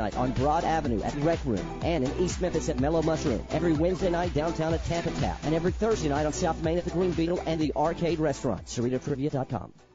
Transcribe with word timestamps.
night 0.00 0.16
on 0.16 0.32
Broad 0.32 0.64
Avenue 0.64 1.02
at 1.02 1.12
the 1.12 1.20
Rec 1.20 1.38
Room, 1.44 1.80
and 1.82 2.04
in 2.04 2.18
East 2.18 2.40
Memphis 2.40 2.68
at 2.68 2.80
Mellow 2.80 3.02
Mushroom, 3.02 3.44
every 3.50 3.74
Wednesday 3.74 4.10
night 4.10 4.32
downtown 4.34 4.72
at 4.72 4.84
Tampa 4.84 5.10
Tap, 5.20 5.38
and 5.44 5.54
every 5.54 5.72
Thursday 5.72 6.08
night 6.08 6.26
on 6.26 6.32
South 6.32 6.62
Main 6.62 6.78
at 6.78 6.84
the 6.84 6.90
Green 6.90 7.12
Beetle 7.12 7.42
and 7.46 7.60
the 7.60 7.72
Arcade 7.76 8.18
Restaurant. 8.18 8.64
CerritoTrivia.com. 8.66 9.89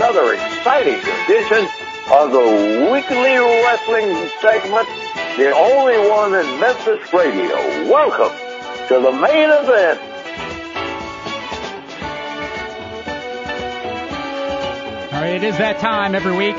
another 0.00 0.32
exciting 0.32 0.94
edition 0.94 1.68
of 2.10 2.32
the 2.32 2.90
weekly 2.90 3.36
wrestling 3.36 4.30
segment, 4.40 4.88
the 5.36 5.52
only 5.54 6.08
one 6.08 6.32
in 6.32 6.58
Memphis 6.58 7.12
radio. 7.12 7.54
Welcome 7.86 8.34
to 8.88 8.94
the 8.94 9.12
main 9.12 9.50
event. 9.50 10.00
All 15.12 15.20
right, 15.20 15.34
it 15.34 15.44
is 15.44 15.58
that 15.58 15.80
time 15.80 16.14
every 16.14 16.34
week, 16.34 16.56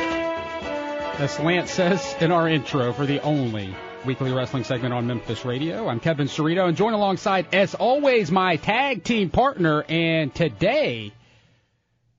as 1.20 1.39
Lance 1.39 1.72
says 1.72 2.16
in 2.20 2.31
our 2.31 2.48
intro, 2.48 2.94
for 2.94 3.08
the 3.08 3.22
only 3.22 3.73
weekly 4.05 4.31
wrestling 4.31 4.64
segment 4.64 4.94
on 4.94 5.08
Memphis 5.08 5.45
Radio. 5.45 5.88
I'm 5.88 6.00
Kevin 6.00 6.28
Cerrito, 6.28 6.67
and 6.67 6.78
join 6.78 6.94
alongside, 6.94 7.55
as 7.55 7.73
always, 7.73 8.31
my 8.31 8.58
tag 8.58 9.03
team 9.03 9.31
partner. 9.31 9.83
And 9.89 10.32
today, 10.32 11.14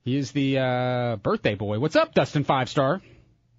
he 0.03 0.17
is 0.17 0.31
the 0.31 0.59
uh, 0.59 1.15
birthday 1.17 1.55
boy. 1.55 1.79
What's 1.79 1.95
up, 1.95 2.13
Dustin 2.13 2.43
Five 2.43 2.69
Starr? 2.69 3.01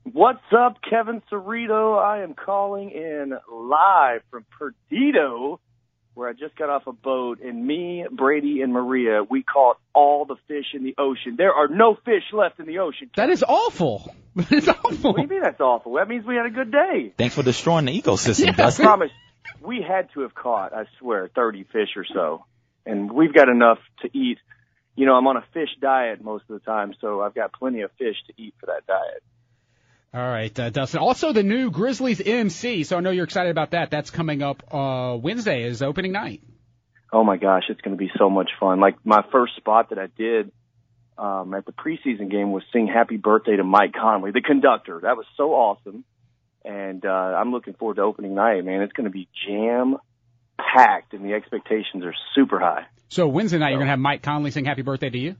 What's 0.05 0.45
up, 0.57 0.77
Kevin 0.89 1.23
Cerrito? 1.33 1.99
I 1.99 2.23
am 2.23 2.35
calling 2.35 2.91
in 2.91 3.33
live 3.51 4.21
from 4.31 4.45
Perdido, 4.59 5.61
where 6.13 6.29
I 6.29 6.33
just 6.35 6.57
got 6.57 6.69
off 6.69 6.87
a 6.87 6.93
boat, 6.93 7.41
and 7.41 7.67
me, 7.67 8.05
Brady, 8.13 8.61
and 8.61 8.73
Maria, 8.73 9.23
we 9.29 9.43
caught 9.43 9.79
all 9.95 10.27
the 10.27 10.37
fish 10.47 10.67
in 10.75 10.85
the 10.85 10.95
ocean. 10.99 11.37
There 11.39 11.53
are 11.55 11.69
no 11.69 11.95
fish 12.05 12.25
left 12.35 12.61
in 12.61 12.67
the 12.67 12.81
ocean. 12.81 13.11
That 13.17 13.31
is 13.31 13.43
awful. 13.43 14.15
That 14.35 14.51
is 14.53 14.69
awful. 14.69 15.13
What 15.13 15.17
do 15.17 15.23
you 15.23 15.29
mean 15.29 15.43
that's 15.43 15.61
awful? 15.61 15.93
That 15.95 16.09
means 16.09 16.27
we 16.27 16.35
had 16.35 16.47
a 16.47 16.51
good 16.51 16.73
day. 16.73 17.13
Thanks 17.17 17.37
for 17.37 17.45
destroying 17.45 17.85
the 17.85 18.03
ecosystem, 18.03 18.47
Yeah. 18.47 18.51
I 18.51 18.57
Dustin. 18.57 18.85
promise. 18.85 19.11
We 19.63 19.81
had 19.81 20.09
to 20.15 20.23
have 20.23 20.35
caught, 20.35 20.73
I 20.75 20.87
swear, 20.99 21.31
30 21.33 21.63
fish 21.73 21.91
or 21.95 22.05
so. 22.13 22.45
And 22.85 23.13
we've 23.13 23.33
got 23.33 23.49
enough 23.49 23.79
to 24.03 24.09
eat. 24.13 24.39
You 24.97 25.07
know, 25.07 25.15
I'm 25.15 25.27
on 25.27 25.37
a 25.37 25.45
fish 25.53 25.71
diet 25.81 26.23
most 26.23 26.45
of 26.49 26.61
the 26.61 26.65
time, 26.65 26.95
so 27.01 27.21
I've 27.21 27.35
got 27.35 27.53
plenty 27.53 27.83
of 27.83 27.91
fish 27.99 28.17
to 28.29 28.33
eat 28.41 28.55
for 28.61 28.67
that 28.67 28.87
diet. 28.87 29.23
All 30.15 30.23
right, 30.23 30.57
uh, 30.61 30.71
Dustin. 30.71 31.01
Also, 31.01 31.33
the 31.33 31.43
new 31.43 31.73
Grizzlies 31.73 32.21
MC. 32.21 32.85
So 32.85 32.97
I 32.97 33.01
know 33.01 33.11
you're 33.11 33.25
excited 33.25 33.51
about 33.51 33.73
that. 33.73 33.91
That's 33.91 34.11
coming 34.11 34.43
up 34.43 34.63
uh, 34.73 35.17
Wednesday 35.21 35.65
is 35.65 35.83
opening 35.83 36.13
night. 36.13 36.41
Oh 37.13 37.25
my 37.25 37.37
gosh, 37.37 37.65
it's 37.69 37.81
going 37.81 37.97
to 37.97 37.99
be 37.99 38.11
so 38.17 38.31
much 38.31 38.51
fun. 38.61 38.79
Like 38.79 38.95
my 39.05 39.25
first 39.33 39.57
spot 39.57 39.91
that 39.91 39.99
I 39.99 40.07
did 40.07 40.53
um, 41.19 41.53
at 41.55 41.67
the 41.67 41.73
preseason 41.73 42.31
game 42.31 42.53
was 42.53 42.63
sing 42.73 42.87
"Happy 42.87 43.17
Birthday" 43.17 43.57
to 43.57 43.65
Mike 43.65 43.93
Conley, 43.93 44.31
the 44.31 44.41
conductor. 44.41 45.01
That 45.01 45.17
was 45.17 45.27
so 45.37 45.53
awesome, 45.53 46.05
and 46.65 47.05
uh, 47.05 47.09
I'm 47.09 47.51
looking 47.51 47.75
forward 47.75 47.97
to 47.97 48.03
opening 48.03 48.35
night. 48.35 48.65
Man, 48.65 48.83
it's 48.83 48.93
going 48.93 49.05
to 49.05 49.11
be 49.11 49.29
jam 49.47 49.97
packed, 50.59 51.13
and 51.15 51.25
the 51.25 51.35
expectations 51.35 52.05
are 52.05 52.15
super 52.35 52.59
high. 52.61 52.87
So 53.09 53.29
Wednesday 53.29 53.59
night, 53.59 53.71
you're 53.71 53.79
gonna 53.79 53.91
have 53.91 53.99
Mike 53.99 54.23
Conley 54.23 54.51
sing 54.51 54.65
"Happy 54.65 54.83
Birthday" 54.83 55.11
to 55.11 55.19
you. 55.19 55.37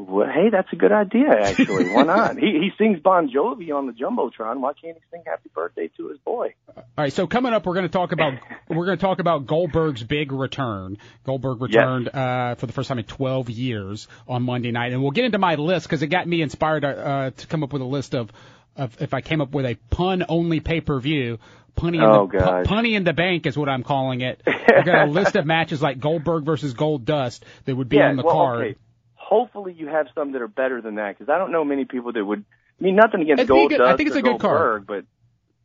Well, 0.00 0.28
hey, 0.32 0.50
that's 0.52 0.72
a 0.72 0.76
good 0.76 0.92
idea. 0.92 1.28
Actually, 1.42 1.90
why 1.90 2.04
not? 2.04 2.38
He 2.38 2.46
he 2.46 2.70
sings 2.78 3.00
Bon 3.00 3.28
Jovi 3.28 3.74
on 3.74 3.88
the 3.88 3.92
jumbotron. 3.92 4.60
Why 4.60 4.72
can't 4.80 4.96
he 4.96 5.02
sing 5.10 5.24
"Happy 5.26 5.50
Birthday" 5.52 5.90
to 5.96 6.08
his 6.08 6.18
boy? 6.18 6.54
All 6.76 6.84
right, 6.96 7.12
so 7.12 7.26
coming 7.26 7.52
up, 7.52 7.66
we're 7.66 7.74
going 7.74 7.86
to 7.86 7.92
talk 7.92 8.12
about 8.12 8.34
we're 8.68 8.86
going 8.86 8.96
to 8.96 9.02
talk 9.02 9.18
about 9.18 9.46
Goldberg's 9.46 10.04
big 10.04 10.30
return. 10.30 10.98
Goldberg 11.24 11.60
returned 11.60 12.08
uh, 12.14 12.54
for 12.54 12.66
the 12.66 12.72
first 12.72 12.88
time 12.88 13.00
in 13.00 13.06
12 13.06 13.50
years 13.50 14.06
on 14.28 14.44
Monday 14.44 14.70
night, 14.70 14.92
and 14.92 15.02
we'll 15.02 15.10
get 15.10 15.24
into 15.24 15.38
my 15.38 15.56
list 15.56 15.88
because 15.88 16.00
it 16.02 16.06
got 16.06 16.28
me 16.28 16.42
inspired 16.42 16.84
uh, 16.84 17.32
to 17.36 17.46
come 17.48 17.64
up 17.64 17.72
with 17.72 17.82
a 17.82 17.86
list 17.86 18.14
of, 18.14 18.30
of 18.78 18.96
if 19.02 19.12
I 19.14 19.20
came 19.20 19.40
up 19.40 19.50
with 19.52 19.66
a 19.66 19.74
pun 19.90 20.24
only 20.28 20.60
pay 20.60 20.80
per 20.80 20.98
view. 21.00 21.38
Punny 21.76 21.98
in, 21.98 22.02
Oh, 22.02 22.26
the, 22.26 22.38
gosh. 22.38 22.66
punny 22.66 22.96
in 22.96 23.04
the 23.04 23.12
bank 23.12 23.46
is 23.46 23.56
what 23.56 23.68
I'm 23.68 23.84
calling 23.84 24.20
it. 24.20 24.42
I've 24.46 24.84
got 24.84 25.06
a 25.06 25.10
list 25.10 25.36
of 25.36 25.46
matches 25.46 25.80
like 25.80 26.00
Goldberg 26.00 26.44
versus 26.44 26.74
Goldust 26.74 27.40
that 27.66 27.76
would 27.76 27.88
be 27.88 27.98
yeah, 27.98 28.08
on 28.08 28.16
the 28.16 28.24
well, 28.24 28.34
card. 28.34 28.64
okay. 28.64 28.76
Hopefully, 29.14 29.74
you 29.78 29.86
have 29.86 30.06
some 30.14 30.32
that 30.32 30.42
are 30.42 30.48
better 30.48 30.80
than 30.80 30.96
that 30.96 31.16
because 31.16 31.32
I 31.32 31.38
don't 31.38 31.52
know 31.52 31.64
many 31.64 31.84
people 31.84 32.12
that 32.14 32.24
would. 32.24 32.44
I 32.80 32.82
mean, 32.84 32.96
nothing 32.96 33.20
against 33.20 33.40
It'd 33.42 33.48
Gold 33.48 33.70
good- 33.70 33.80
I 33.80 33.96
think 33.96 34.08
it's 34.08 34.16
a 34.16 34.22
good 34.22 34.40
card. 34.40 34.86
but 34.88 35.04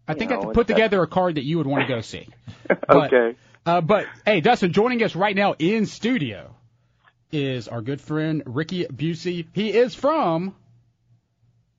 I 0.08 0.14
think 0.14 0.32
I 0.32 0.36
know, 0.36 0.42
could 0.42 0.54
put 0.54 0.68
together 0.68 1.02
a 1.02 1.08
card 1.08 1.36
that 1.36 1.46
you 1.46 1.58
would 1.58 1.66
want 1.68 1.88
to 1.88 1.94
go 1.96 2.02
see. 2.14 2.28
But- 2.68 3.12
okay. 3.14 3.38
Uh, 3.66 3.82
but 3.82 4.06
hey, 4.26 4.42
Dustin, 4.42 4.72
joining 4.74 5.02
us 5.04 5.16
right 5.16 5.36
now 5.36 5.56
in 5.58 5.86
studio 5.88 6.54
is 7.32 7.68
our 7.68 7.82
good 7.82 8.02
friend 8.02 8.44
Ricky 8.46 8.86
Busey. 8.86 9.48
He 9.54 9.70
is 9.74 9.96
from 9.96 10.54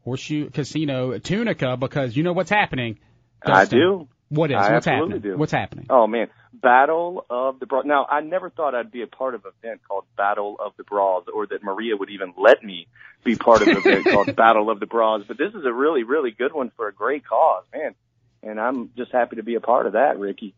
Horseshoe 0.04 0.50
Casino 0.50 1.19
Tunica 1.19 1.76
because 1.76 2.16
you 2.16 2.22
know 2.22 2.32
what's 2.32 2.50
happening. 2.50 2.98
I 3.44 3.65
do. 3.65 4.09
What 4.28 4.50
is? 4.50 4.56
I 4.56 4.72
what's 4.72 4.87
happening? 4.87 5.20
do. 5.20 5.37
What's 5.37 5.53
happening? 5.53 5.87
Oh 5.91 6.06
man, 6.06 6.28
Battle 6.53 7.25
of 7.28 7.60
the 7.60 7.66
Bras. 7.66 7.84
Now, 7.84 8.06
I 8.09 8.20
never 8.20 8.50
thought 8.50 8.75
I'd 8.75 8.91
be 8.91 9.03
a 9.03 9.06
part 9.06 9.34
of 9.34 9.44
an 9.44 9.53
event 9.62 9.82
called 9.87 10.04
Battle 10.16 10.56
of 10.59 10.72
the 10.76 10.84
Bras, 10.84 11.25
or 11.32 11.47
that 11.47 11.62
Maria 11.62 11.97
would 11.97 12.10
even 12.10 12.32
let 12.38 12.65
me 12.65 12.87
be 13.22 13.37
part 13.37 13.62
of 13.62 13.69
an 13.69 13.76
event 13.76 14.06
called 14.10 14.34
Battle 14.34 14.70
of 14.70 14.81
the 14.81 14.87
Bras. 14.87 15.22
But 15.26 15.38
this 15.38 15.54
is 15.54 15.65
a 15.65 15.72
really, 15.72 16.04
really 16.04 16.31
good 16.31 16.53
one 16.53 16.71
for 16.76 16.88
a 16.88 16.92
great 16.92 17.26
cause, 17.26 17.65
man. 17.72 17.94
And 18.42 18.60
I'm 18.60 18.91
just 18.97 19.12
happy 19.12 19.36
to 19.36 19.42
be 19.42 19.54
a 19.54 19.60
part 19.60 19.86
of 19.86 19.92
that, 19.92 20.18
Ricky. 20.18 20.54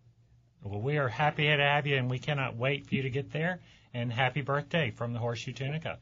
Well, 0.62 0.80
we 0.80 0.98
are 0.98 1.08
happy 1.08 1.44
to 1.44 1.56
have 1.56 1.86
you, 1.86 1.96
and 1.96 2.10
we 2.10 2.18
cannot 2.18 2.56
wait 2.56 2.86
for 2.86 2.94
you 2.94 3.02
to 3.02 3.10
get 3.10 3.32
there. 3.32 3.60
And 3.94 4.12
happy 4.12 4.42
birthday 4.42 4.90
from 4.90 5.12
the 5.12 5.18
Horseshoe 5.18 5.52
Tunica. 5.52 5.98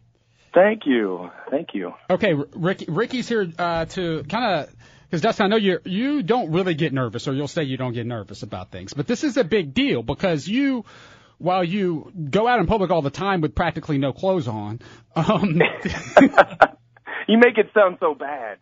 Thank 0.55 0.87
you, 0.87 1.31
thank 1.51 1.75
you. 1.75 1.95
Okay, 2.09 2.35
Ricky. 2.35 2.87
Ricky's 2.89 3.29
here 3.29 3.51
uh, 3.59 3.87
to 3.87 4.23
kind 4.25 4.61
of 4.61 4.75
because 5.05 5.21
Dustin, 5.21 5.47
I 5.47 5.49
know 5.49 5.57
you 5.57 5.81
you 5.85 6.23
don't 6.23 6.53
really 6.53 6.75
get 6.75 6.93
nervous, 6.93 7.27
or 7.27 7.35
you'll 7.35 7.49
say 7.49 7.65
you 7.65 7.77
don't 7.77 7.93
get 7.93 8.07
nervous 8.07 8.43
about 8.43 8.71
things, 8.71 8.95
but 8.95 9.07
this 9.07 9.25
is 9.25 9.37
a 9.37 9.45
big 9.45 9.75
deal 9.75 10.03
because 10.03 10.49
you. 10.49 10.85
While 11.39 11.65
you 11.65 12.13
go 12.31 12.47
out 12.47 12.61
in 12.61 12.67
public 12.67 12.93
all 12.93 13.03
the 13.03 13.11
time 13.11 13.41
with 13.41 13.57
practically 13.57 13.99
no 13.99 14.13
clothes 14.13 14.47
on, 14.47 14.79
um, 15.17 15.61
You 17.27 17.39
make 17.39 17.59
it 17.59 17.71
sound 17.75 17.99
so 18.01 18.15
bad. 18.15 18.59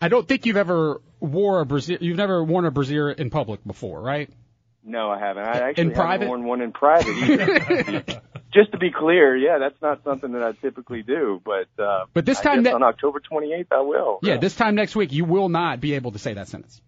I 0.00 0.08
don't 0.08 0.26
think 0.26 0.46
you've 0.46 0.56
ever 0.56 1.00
wore 1.18 1.60
a 1.60 1.66
brassiere. 1.66 1.98
You've 2.00 2.16
never 2.16 2.42
worn 2.42 2.64
a 2.64 2.70
brassiere 2.70 3.10
in 3.10 3.30
public 3.30 3.64
before, 3.66 4.00
right? 4.00 4.30
No, 4.82 5.10
I 5.10 5.18
haven't. 5.18 5.44
I 5.44 5.68
actually 5.68 5.90
private? 5.90 6.24
haven't 6.24 6.28
worn 6.28 6.44
one 6.44 6.60
in 6.62 6.72
private. 6.72 8.22
just 8.52 8.72
to 8.72 8.78
be 8.78 8.90
clear, 8.90 9.36
yeah, 9.36 9.58
that's 9.58 9.80
not 9.80 10.02
something 10.04 10.32
that 10.32 10.42
I 10.42 10.52
typically 10.52 11.02
do, 11.02 11.40
but 11.44 11.68
uh, 11.82 12.06
But 12.12 12.26
this 12.26 12.40
I 12.40 12.42
time 12.42 12.62
guess 12.62 12.70
ne- 12.70 12.74
on 12.74 12.82
October 12.82 13.20
28th, 13.20 13.66
I 13.70 13.80
will. 13.80 14.18
Yeah, 14.22 14.38
this 14.38 14.54
time 14.54 14.74
next 14.74 14.96
week 14.96 15.12
you 15.12 15.24
will 15.24 15.48
not 15.48 15.80
be 15.80 15.94
able 15.94 16.12
to 16.12 16.18
say 16.18 16.34
that 16.34 16.48
sentence. 16.48 16.80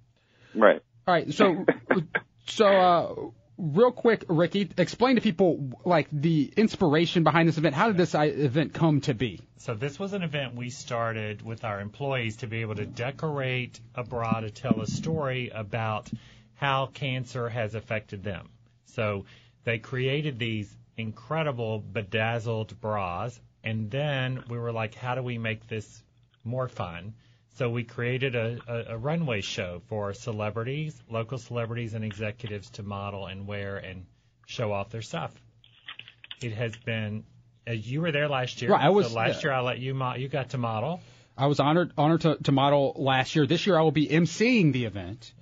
right. 0.55 0.81
All 1.07 1.15
right, 1.15 1.33
so 1.33 1.65
so 2.47 2.67
uh, 2.67 3.15
real 3.59 3.93
quick, 3.93 4.25
Ricky, 4.29 4.71
explain 4.77 5.17
to 5.17 5.21
people 5.21 5.81
like 5.85 6.09
the 6.13 6.53
inspiration 6.57 7.25
behind 7.25 7.49
this 7.49 7.59
event. 7.59 7.75
How 7.75 7.89
did 7.89 7.97
this 7.97 8.15
uh, 8.15 8.21
event 8.21 8.73
come 8.73 9.01
to 9.03 9.15
be? 9.15 9.41
So 9.59 9.75
this 9.75 9.99
was 9.99 10.13
an 10.13 10.23
event 10.23 10.55
we 10.55 10.71
started 10.71 11.43
with 11.43 11.65
our 11.65 11.81
employees 11.81 12.39
to 12.39 12.47
be 12.47 12.61
able 12.63 12.75
to 12.77 12.87
decorate 12.87 13.81
a 13.95 14.05
bra 14.05 14.41
to 14.41 14.51
tell 14.51 14.81
a 14.81 14.87
story 14.87 15.51
about 15.55 16.11
how 16.55 16.87
cancer 16.87 17.49
has 17.49 17.75
affected 17.75 18.23
them. 18.23 18.49
So 18.87 19.25
they 19.65 19.79
created 19.79 20.39
these 20.39 20.77
incredible 20.97 21.79
bedazzled 21.81 22.81
bras, 22.81 23.41
and 23.65 23.91
then 23.91 24.43
we 24.49 24.59
were 24.59 24.73
like, 24.73 24.95
how 24.95 25.15
do 25.15 25.23
we 25.23 25.39
make 25.39 25.67
this 25.69 26.03
more 26.45 26.69
fun? 26.69 27.15
So 27.57 27.69
we 27.69 27.85
created 27.85 28.35
a, 28.35 28.59
a, 28.67 28.95
a 28.95 28.99
runway 28.99 29.41
show 29.43 29.83
for 29.89 30.15
celebrities, 30.15 31.01
local 31.11 31.39
celebrities, 31.39 31.95
and 31.95 32.05
executives 32.05 32.71
to 32.71 32.83
model 32.83 33.27
and 33.27 33.47
wear 33.47 33.77
and 33.77 34.07
show 34.47 34.73
off 34.73 34.91
their 34.91 35.03
stuff. 35.03 35.33
It 36.41 36.53
has 36.55 36.75
been. 36.85 37.25
Uh, 37.69 37.73
you 37.73 38.01
were 38.01 38.11
there 38.11 38.29
last 38.29 38.61
year. 38.61 38.73
Right, 38.73 38.83
I 38.83 38.89
was- 38.89 39.09
So 39.09 39.15
last 39.15 39.37
yeah. 39.45 39.51
year 39.51 39.53
I 39.53 39.61
let 39.61 39.79
you 39.79 39.95
mo- 39.95 40.15
you 40.15 40.29
got 40.29 40.51
to 40.51 40.59
model. 40.59 41.01
I 41.37 41.47
was 41.47 41.61
honored 41.61 41.93
honored 41.97 42.23
to, 42.23 42.37
to 42.45 42.53
model 42.53 42.95
last 42.97 43.37
year. 43.37 43.47
This 43.47 43.67
year 43.67 43.79
I 43.79 43.83
will 43.83 43.93
be 43.93 44.09
emceeing 44.09 44.73
the 44.73 44.85
event. 44.87 45.33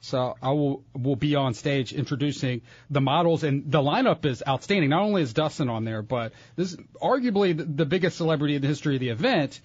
So 0.00 0.36
I 0.42 0.50
will 0.50 0.84
will 0.94 1.16
be 1.16 1.34
on 1.34 1.54
stage 1.54 1.92
introducing 1.92 2.62
the 2.90 3.00
models, 3.00 3.42
and 3.44 3.70
the 3.70 3.80
lineup 3.80 4.24
is 4.24 4.42
outstanding. 4.46 4.90
Not 4.90 5.02
only 5.02 5.22
is 5.22 5.32
Dustin 5.32 5.68
on 5.68 5.84
there, 5.84 6.02
but 6.02 6.32
this 6.54 6.72
is 6.72 6.78
arguably 7.02 7.56
the, 7.56 7.64
the 7.64 7.86
biggest 7.86 8.16
celebrity 8.16 8.54
in 8.56 8.62
the 8.62 8.68
history 8.68 8.94
of 8.94 9.00
the 9.00 9.08
event. 9.08 9.60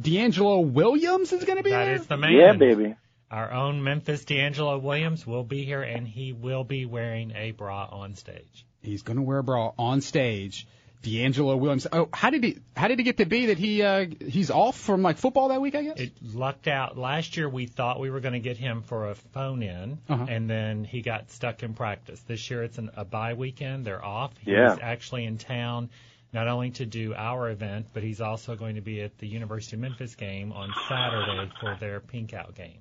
DeAngelo 0.00 0.64
Williams 0.72 1.32
is 1.32 1.44
going 1.44 1.58
to 1.58 1.62
be 1.62 1.70
That 1.70 1.84
there. 1.84 1.94
is 1.94 2.06
the 2.06 2.16
man. 2.16 2.32
Yeah, 2.32 2.52
baby. 2.54 2.96
Our 3.30 3.52
own 3.52 3.82
Memphis 3.84 4.24
DeAngelo 4.24 4.80
Williams 4.82 5.26
will 5.26 5.44
be 5.44 5.64
here, 5.64 5.82
and 5.82 6.06
he 6.06 6.32
will 6.32 6.64
be 6.64 6.86
wearing 6.86 7.32
a 7.36 7.52
bra 7.52 7.88
on 7.90 8.14
stage. 8.14 8.66
He's 8.82 9.02
going 9.02 9.16
to 9.16 9.22
wear 9.22 9.38
a 9.38 9.44
bra 9.44 9.72
on 9.78 10.00
stage. 10.00 10.66
DeAngelo 11.04 11.58
Williams. 11.58 11.86
Oh, 11.92 12.08
how 12.12 12.30
did 12.30 12.42
he? 12.42 12.58
How 12.76 12.88
did 12.88 12.98
it 12.98 13.02
get 13.04 13.18
to 13.18 13.26
be 13.26 13.46
that 13.46 13.58
he 13.58 13.82
uh, 13.82 14.06
he's 14.26 14.50
off 14.50 14.76
from 14.78 15.02
like 15.02 15.18
football 15.18 15.48
that 15.48 15.60
week? 15.60 15.74
I 15.74 15.82
guess. 15.82 16.00
It 16.00 16.12
lucked 16.34 16.66
out. 16.66 16.96
Last 16.98 17.36
year 17.36 17.48
we 17.48 17.66
thought 17.66 18.00
we 18.00 18.10
were 18.10 18.20
going 18.20 18.34
to 18.34 18.40
get 18.40 18.56
him 18.56 18.82
for 18.82 19.10
a 19.10 19.14
phone 19.14 19.62
in, 19.62 19.98
Uh-huh. 20.08 20.26
and 20.28 20.48
then 20.48 20.84
he 20.84 21.02
got 21.02 21.30
stuck 21.30 21.62
in 21.62 21.74
practice. 21.74 22.20
This 22.22 22.50
year 22.50 22.62
it's 22.64 22.78
an, 22.78 22.90
a 22.96 23.04
bye 23.04 23.34
weekend. 23.34 23.84
They're 23.84 24.04
off. 24.04 24.32
Yeah. 24.44 24.72
He's 24.74 24.82
actually 24.82 25.24
in 25.26 25.38
town 25.38 25.90
not 26.32 26.48
only 26.48 26.70
to 26.72 26.84
do 26.86 27.14
our 27.14 27.48
event, 27.50 27.86
but 27.92 28.02
he's 28.02 28.20
also 28.20 28.56
going 28.56 28.74
to 28.74 28.80
be 28.80 29.00
at 29.02 29.16
the 29.18 29.28
University 29.28 29.76
of 29.76 29.80
Memphis 29.82 30.16
game 30.16 30.52
on 30.52 30.68
Saturday 30.88 31.48
for 31.60 31.76
their 31.78 32.00
pink 32.00 32.34
out 32.34 32.56
game. 32.56 32.78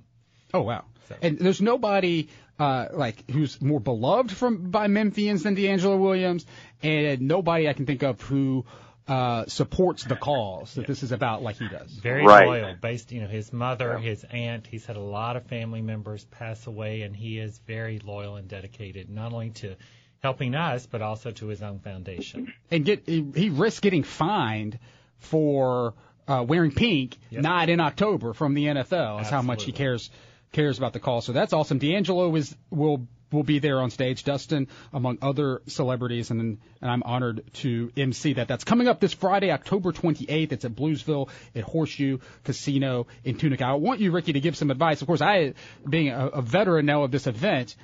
Oh 0.53 0.61
wow! 0.61 0.85
So- 1.09 1.15
And 1.21 1.37
there's 1.39 1.61
nobody 1.61 2.29
uh, 2.59 2.87
like 2.93 3.29
who's 3.31 3.61
more 3.61 3.79
beloved 3.79 4.31
from 4.31 4.69
by 4.71 4.87
Memphians 4.87 5.43
than 5.43 5.55
DeAngelo 5.55 5.97
Williams, 5.99 6.45
and 6.81 7.21
nobody 7.21 7.67
I 7.67 7.73
can 7.73 7.85
think 7.85 8.03
of 8.03 8.21
who 8.21 8.65
uh, 9.07 9.45
supports 9.47 10.03
the 10.05 10.15
cause 10.15 10.75
that 10.75 10.87
this 10.87 11.03
is 11.03 11.11
about 11.11 11.41
like 11.43 11.57
he 11.57 11.67
does. 11.67 11.91
Very 11.91 12.23
Right. 12.25 12.47
loyal. 12.47 12.75
Based, 12.79 13.11
you 13.11 13.21
know, 13.21 13.27
his 13.27 13.51
mother, 13.51 13.97
his 13.97 14.23
aunt. 14.23 14.65
He's 14.67 14.85
had 14.85 14.95
a 14.95 15.01
lot 15.01 15.35
of 15.35 15.43
family 15.47 15.81
members 15.81 16.23
pass 16.25 16.67
away, 16.67 17.01
and 17.01 17.13
he 17.15 17.37
is 17.39 17.57
very 17.67 17.99
loyal 17.99 18.35
and 18.37 18.47
dedicated, 18.47 19.09
not 19.09 19.33
only 19.33 19.49
to 19.49 19.75
helping 20.21 20.55
us, 20.55 20.85
but 20.85 21.01
also 21.01 21.31
to 21.31 21.47
his 21.47 21.61
own 21.61 21.79
foundation. 21.79 22.53
And 22.71 22.85
get 22.85 23.03
he, 23.05 23.25
he 23.35 23.49
risks 23.49 23.81
getting 23.81 24.03
fined 24.03 24.79
for 25.19 25.95
uh, 26.27 26.45
wearing 26.47 26.71
pink, 26.71 27.17
Yep. 27.31 27.41
not 27.43 27.67
in 27.69 27.79
October 27.81 28.33
from 28.33 28.53
the 28.53 28.65
NFL. 28.67 29.21
Is 29.21 29.29
how 29.29 29.41
much 29.41 29.63
he 29.65 29.71
cares 29.73 30.09
cares 30.53 30.77
about 30.77 30.93
the 30.93 30.99
cause. 30.99 31.25
So 31.25 31.33
that's 31.33 31.51
awesome. 31.51 31.79
DeAngelo 31.79 32.37
is 32.37 32.55
will 32.69 33.07
will 33.33 33.43
be 33.43 33.59
there 33.59 33.81
on 33.81 33.89
stage. 33.89 34.23
Dustin, 34.23 34.67
among 34.93 35.17
other 35.21 35.61
celebrities, 35.67 36.31
and 36.31 36.39
and 36.81 36.91
I'm 36.91 37.03
honored 37.03 37.43
to 37.55 37.91
MC 37.97 38.33
that. 38.33 38.47
That's 38.47 38.63
coming 38.63 38.87
up 38.87 38.99
this 39.01 39.13
Friday, 39.13 39.51
October 39.51 39.91
28th. 39.91 40.51
It's 40.53 40.65
at 40.65 40.73
Bluesville 40.73 41.29
at 41.55 41.63
Horseshoe 41.63 42.19
Casino 42.43 43.07
in 43.25 43.37
Tunica. 43.37 43.65
I 43.65 43.73
want 43.73 43.99
you, 43.99 44.11
Ricky, 44.11 44.33
to 44.33 44.39
give 44.39 44.55
some 44.55 44.71
advice. 44.71 45.01
Of 45.01 45.07
course, 45.07 45.21
I, 45.21 45.55
being 45.87 46.09
a, 46.09 46.27
a 46.27 46.41
veteran 46.41 46.85
now 46.85 47.03
of 47.03 47.11
this 47.11 47.27
event, 47.27 47.75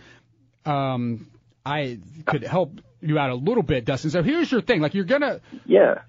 um, 0.66 1.28
I 1.66 2.00
could 2.26 2.44
help 2.44 2.80
you 3.02 3.18
out 3.18 3.32
a 3.32 3.36
little 3.36 3.64
bit, 3.64 3.86
Dustin. 3.86 4.12
So 4.12 4.24
here's 4.24 4.52
your 4.52 4.62
thing: 4.62 4.82
like 4.82 4.94
you're 4.94 5.04
gonna 5.04 5.42
Yeah, 5.66 6.02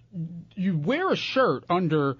you 0.54 0.76
wear 0.76 1.10
a 1.10 1.16
shirt 1.16 1.64
under 1.70 2.18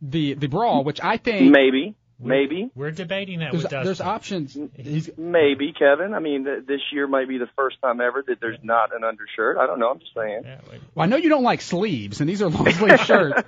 the 0.00 0.34
the 0.34 0.48
bra, 0.48 0.80
which 0.80 1.00
I 1.02 1.16
think 1.16 1.52
maybe, 1.52 1.94
maybe, 2.28 2.70
We're 2.74 2.90
debating 2.90 3.40
that 3.40 3.52
there's 3.52 3.62
with 3.64 3.70
Dustin. 3.72 3.84
there's 3.84 4.00
options. 4.00 4.56
He's, 4.76 5.10
maybe, 5.16 5.72
Kevin. 5.72 6.14
I 6.14 6.18
mean, 6.20 6.44
th- 6.44 6.66
this 6.66 6.80
year 6.92 7.06
might 7.06 7.28
be 7.28 7.38
the 7.38 7.48
first 7.56 7.76
time 7.82 8.00
ever 8.00 8.22
that 8.26 8.40
there's 8.40 8.58
not 8.62 8.94
an 8.94 9.04
undershirt. 9.04 9.58
I 9.58 9.66
don't 9.66 9.78
know. 9.78 9.90
I'm 9.90 9.98
just 9.98 10.14
saying. 10.14 10.42
Yeah, 10.44 10.58
we- 10.70 10.78
well, 10.94 11.04
I 11.04 11.06
know 11.06 11.16
you 11.16 11.28
don't 11.28 11.42
like 11.44 11.60
sleeves, 11.60 12.20
and 12.20 12.28
these 12.28 12.42
are 12.42 12.48
long 12.48 12.70
sleeve 12.70 13.00
shirts. 13.00 13.42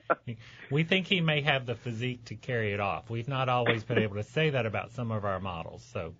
we 0.70 0.84
think 0.84 1.06
he 1.06 1.20
may 1.20 1.40
have 1.42 1.66
the 1.66 1.74
physique 1.74 2.24
to 2.26 2.34
carry 2.34 2.72
it 2.72 2.80
off. 2.80 3.10
We've 3.10 3.28
not 3.28 3.48
always 3.48 3.84
been 3.84 3.98
able 3.98 4.16
to 4.16 4.24
say 4.24 4.50
that 4.50 4.66
about 4.66 4.92
some 4.92 5.10
of 5.10 5.24
our 5.24 5.40
models. 5.40 5.84
So 5.92 6.14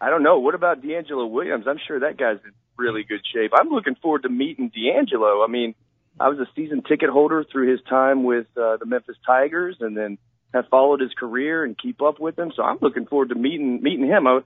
I 0.00 0.10
don't 0.10 0.22
know. 0.22 0.38
What 0.38 0.54
about 0.54 0.82
DeAngelo 0.82 1.30
Williams? 1.30 1.66
I'm 1.66 1.78
sure 1.86 2.00
that 2.00 2.16
guy's 2.16 2.38
in 2.44 2.52
really 2.76 3.04
good 3.04 3.20
shape. 3.34 3.52
I'm 3.58 3.68
looking 3.70 3.94
forward 3.96 4.22
to 4.22 4.28
meeting 4.28 4.70
DeAngelo. 4.70 5.46
I 5.46 5.50
mean, 5.50 5.74
I 6.18 6.28
was 6.28 6.38
a 6.38 6.46
season 6.54 6.82
ticket 6.82 7.10
holder 7.10 7.44
through 7.50 7.70
his 7.70 7.80
time 7.88 8.24
with 8.24 8.46
uh, 8.56 8.76
the 8.78 8.86
Memphis 8.86 9.16
Tigers, 9.26 9.76
and 9.80 9.96
then 9.96 10.18
have 10.54 10.66
followed 10.68 11.00
his 11.00 11.12
career 11.14 11.64
and 11.64 11.76
keep 11.76 12.00
up 12.02 12.18
with 12.20 12.38
him. 12.38 12.52
So 12.56 12.62
I'm 12.62 12.78
looking 12.80 13.06
forward 13.06 13.28
to 13.30 13.34
meeting 13.34 13.82
meeting 13.82 14.06
him. 14.06 14.26
I, 14.26 14.40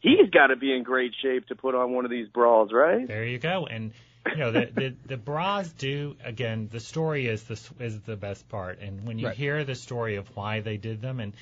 he's 0.00 0.30
got 0.30 0.48
to 0.48 0.56
be 0.56 0.74
in 0.74 0.82
great 0.82 1.12
shape 1.22 1.46
to 1.48 1.54
put 1.54 1.74
on 1.74 1.92
one 1.92 2.04
of 2.04 2.10
these 2.10 2.28
bras, 2.28 2.70
right? 2.72 3.06
there 3.06 3.24
you 3.24 3.38
go. 3.38 3.66
And 3.66 3.92
you 4.30 4.36
know 4.38 4.50
the 4.52 4.70
the, 4.74 4.94
the 5.06 5.16
bras 5.16 5.68
do 5.72 6.16
again. 6.24 6.68
The 6.70 6.80
story 6.80 7.26
is 7.26 7.44
the 7.44 7.60
is 7.84 8.00
the 8.02 8.16
best 8.16 8.48
part. 8.48 8.80
And 8.80 9.06
when 9.06 9.18
you 9.18 9.26
Right. 9.28 9.36
hear 9.36 9.64
the 9.64 9.74
story 9.76 10.16
of 10.16 10.26
why 10.36 10.60
they 10.60 10.76
did 10.76 11.00
them, 11.00 11.20
and 11.20 11.32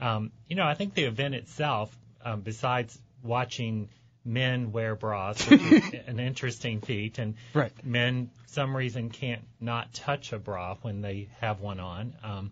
um, 0.00 0.30
you 0.48 0.56
know 0.56 0.66
I 0.66 0.74
think 0.74 0.94
the 0.94 1.04
event 1.04 1.34
itself, 1.34 1.96
um, 2.24 2.42
besides 2.42 2.98
watching 3.22 3.88
men 4.26 4.72
wear 4.72 4.94
bras, 4.94 5.46
which 5.48 5.64
is 5.64 5.82
an 6.06 6.20
interesting 6.20 6.80
feat, 6.80 7.18
and 7.18 7.34
Right. 7.54 7.72
men 7.84 8.30
some 8.46 8.76
reason 8.76 9.08
can't 9.10 9.42
not 9.60 9.92
touch 9.94 10.32
a 10.32 10.38
bra 10.38 10.76
when 10.82 11.00
they 11.00 11.28
have 11.40 11.60
one 11.60 11.80
on. 11.80 12.14
Um, 12.22 12.50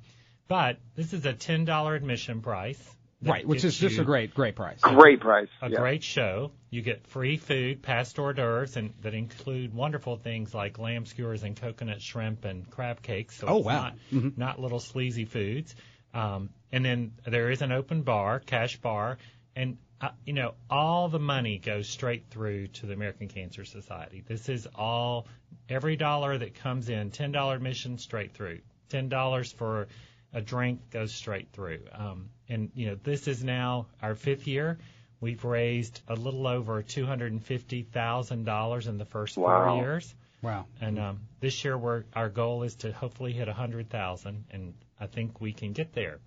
but 0.52 0.76
this 0.96 1.14
is 1.14 1.25
a 1.25 1.32
ten 1.32 1.64
dollar 1.64 1.94
admission 1.94 2.43
price. 2.43 2.78
right, 3.22 3.46
which 3.46 3.64
is 3.64 3.78
just 3.78 3.99
a 3.99 4.04
great 4.04 4.34
great 4.34 4.54
price. 4.54 4.81
Great 4.82 5.20
price. 5.20 5.49
a 5.62 5.70
yeah. 5.70 5.78
great 5.78 6.05
show. 6.05 6.53
You 6.69 6.82
get 6.82 7.06
free 7.06 7.38
food, 7.38 7.81
past 7.81 8.19
hors 8.19 8.34
d'oeuvres, 8.34 8.77
and 8.77 8.93
that 9.00 9.15
include 9.15 9.72
wonderful 9.72 10.17
things 10.17 10.53
like 10.53 10.79
lamb 10.79 11.06
skewers 11.06 11.43
and 11.43 11.56
coconut 11.58 12.03
shrimp 12.03 12.44
and 12.44 12.69
crab 12.70 13.00
cakes. 13.00 13.36
So 13.36 13.46
Oh, 13.46 13.56
it's 13.58 13.67
wow. 13.67 13.93
not, 14.10 14.36
not 14.36 14.60
little 14.60 14.79
sleazy 14.79 15.24
foods. 15.24 15.74
Um, 16.12 16.50
and 16.70 16.84
then 16.84 17.12
there 17.27 17.50
is 17.50 17.62
an 17.62 17.72
open 17.72 18.03
bar, 18.03 18.38
cash 18.38 18.77
bar, 18.77 19.17
and 19.56 19.79
uh, 20.03 20.10
you 20.27 20.34
know 20.34 20.53
all 20.69 21.08
the 21.08 21.19
money 21.19 21.56
goes 21.56 21.88
straight 21.88 22.27
through 22.29 22.67
to 22.67 22.84
the 22.84 22.93
American 22.93 23.29
Cancer 23.29 23.65
Society. 23.65 24.22
This 24.29 24.50
is 24.50 24.69
all 24.74 25.29
every 25.70 25.96
dollar 25.96 26.36
that 26.36 26.56
comes 26.56 26.91
in, 26.91 27.10
ten 27.10 27.32
dollar 27.32 27.55
admission 27.55 27.96
straight 27.96 28.34
through, 28.34 28.58
ten 28.91 29.08
dollars 29.08 29.50
for 29.50 29.88
a 30.32 30.41
drink 30.41 30.91
goes 30.91 31.12
straight 31.12 31.48
through. 31.53 31.81
Um, 31.93 32.31
and 32.48 32.70
you 32.74 32.86
know 32.86 32.96
this 33.03 33.29
is 33.29 33.43
now 33.44 33.86
our 34.03 34.15
fifth 34.15 34.46
year. 34.46 34.79
We've 35.20 35.44
raised 35.44 36.01
a 36.08 36.15
little 36.15 36.46
over 36.46 36.82
two 36.82 37.06
hundred 37.06 37.32
and 37.32 37.44
fifty 37.44 37.82
thousand 37.82 38.44
dollars 38.44 38.86
in 38.86 38.98
the 38.98 39.05
first 39.05 39.36
Wow. 39.36 39.65
four 39.65 39.77
years. 39.82 40.15
Wow. 40.43 40.67
And 40.81 40.98
um, 40.98 41.20
this 41.39 41.65
year, 41.65 41.79
we're, 41.79 42.03
our 42.17 42.29
goal 42.29 42.65
is 42.65 42.74
to 42.77 42.91
hopefully 42.93 43.32
hit 43.32 43.46
a 43.46 43.53
hundred 43.53 43.89
thousand, 43.91 44.44
and 44.51 44.74
I 45.01 45.06
think 45.06 45.41
we 45.41 45.53
can 45.53 45.72
get 45.72 45.93
there. 45.93 46.19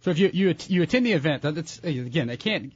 So 0.00 0.10
if 0.10 0.18
you 0.18 0.30
you 0.32 0.48
att- 0.48 0.70
you 0.70 0.82
attend 0.82 1.04
the 1.04 1.12
event, 1.12 1.42
that's 1.42 1.78
again, 1.80 2.28
they 2.28 2.38
can't 2.38 2.72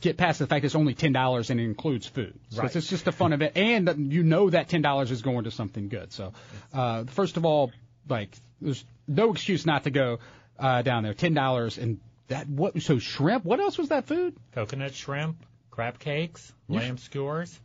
get 0.00 0.18
past 0.18 0.40
the 0.40 0.46
fact 0.46 0.66
it's 0.66 0.74
only 0.74 0.92
ten 0.92 1.12
dollars 1.12 1.48
and 1.48 1.58
it 1.58 1.64
includes 1.64 2.06
food. 2.06 2.38
So 2.50 2.58
Right. 2.58 2.66
it's, 2.66 2.76
it's 2.76 2.88
just 2.90 3.06
a 3.06 3.12
fun 3.12 3.32
event, 3.32 3.56
and 3.56 4.12
you 4.12 4.22
know 4.22 4.50
that 4.50 4.68
ten 4.68 4.82
dollars 4.82 5.10
is 5.10 5.22
going 5.22 5.44
to 5.44 5.50
something 5.50 5.88
good. 5.88 6.12
So 6.12 6.34
uh, 6.74 7.04
first 7.04 7.38
of 7.38 7.46
all, 7.46 7.72
like 8.08 8.36
there's 8.60 8.84
no 9.08 9.32
excuse 9.32 9.66
not 9.66 9.84
to 9.84 9.90
go 9.90 10.18
uh, 10.58 10.82
down 10.82 11.02
there. 11.02 11.14
Ten 11.14 11.34
dollars 11.34 11.78
and 11.78 12.00
that 12.28 12.48
what? 12.48 12.80
So 12.82 12.98
shrimp. 12.98 13.44
What 13.44 13.60
else 13.60 13.78
was 13.78 13.88
that 13.90 14.06
food? 14.06 14.34
Coconut 14.54 14.94
shrimp, 14.94 15.36
crab 15.70 15.98
cakes, 15.98 16.52
lamb 16.68 16.98
skewers. 16.98 17.58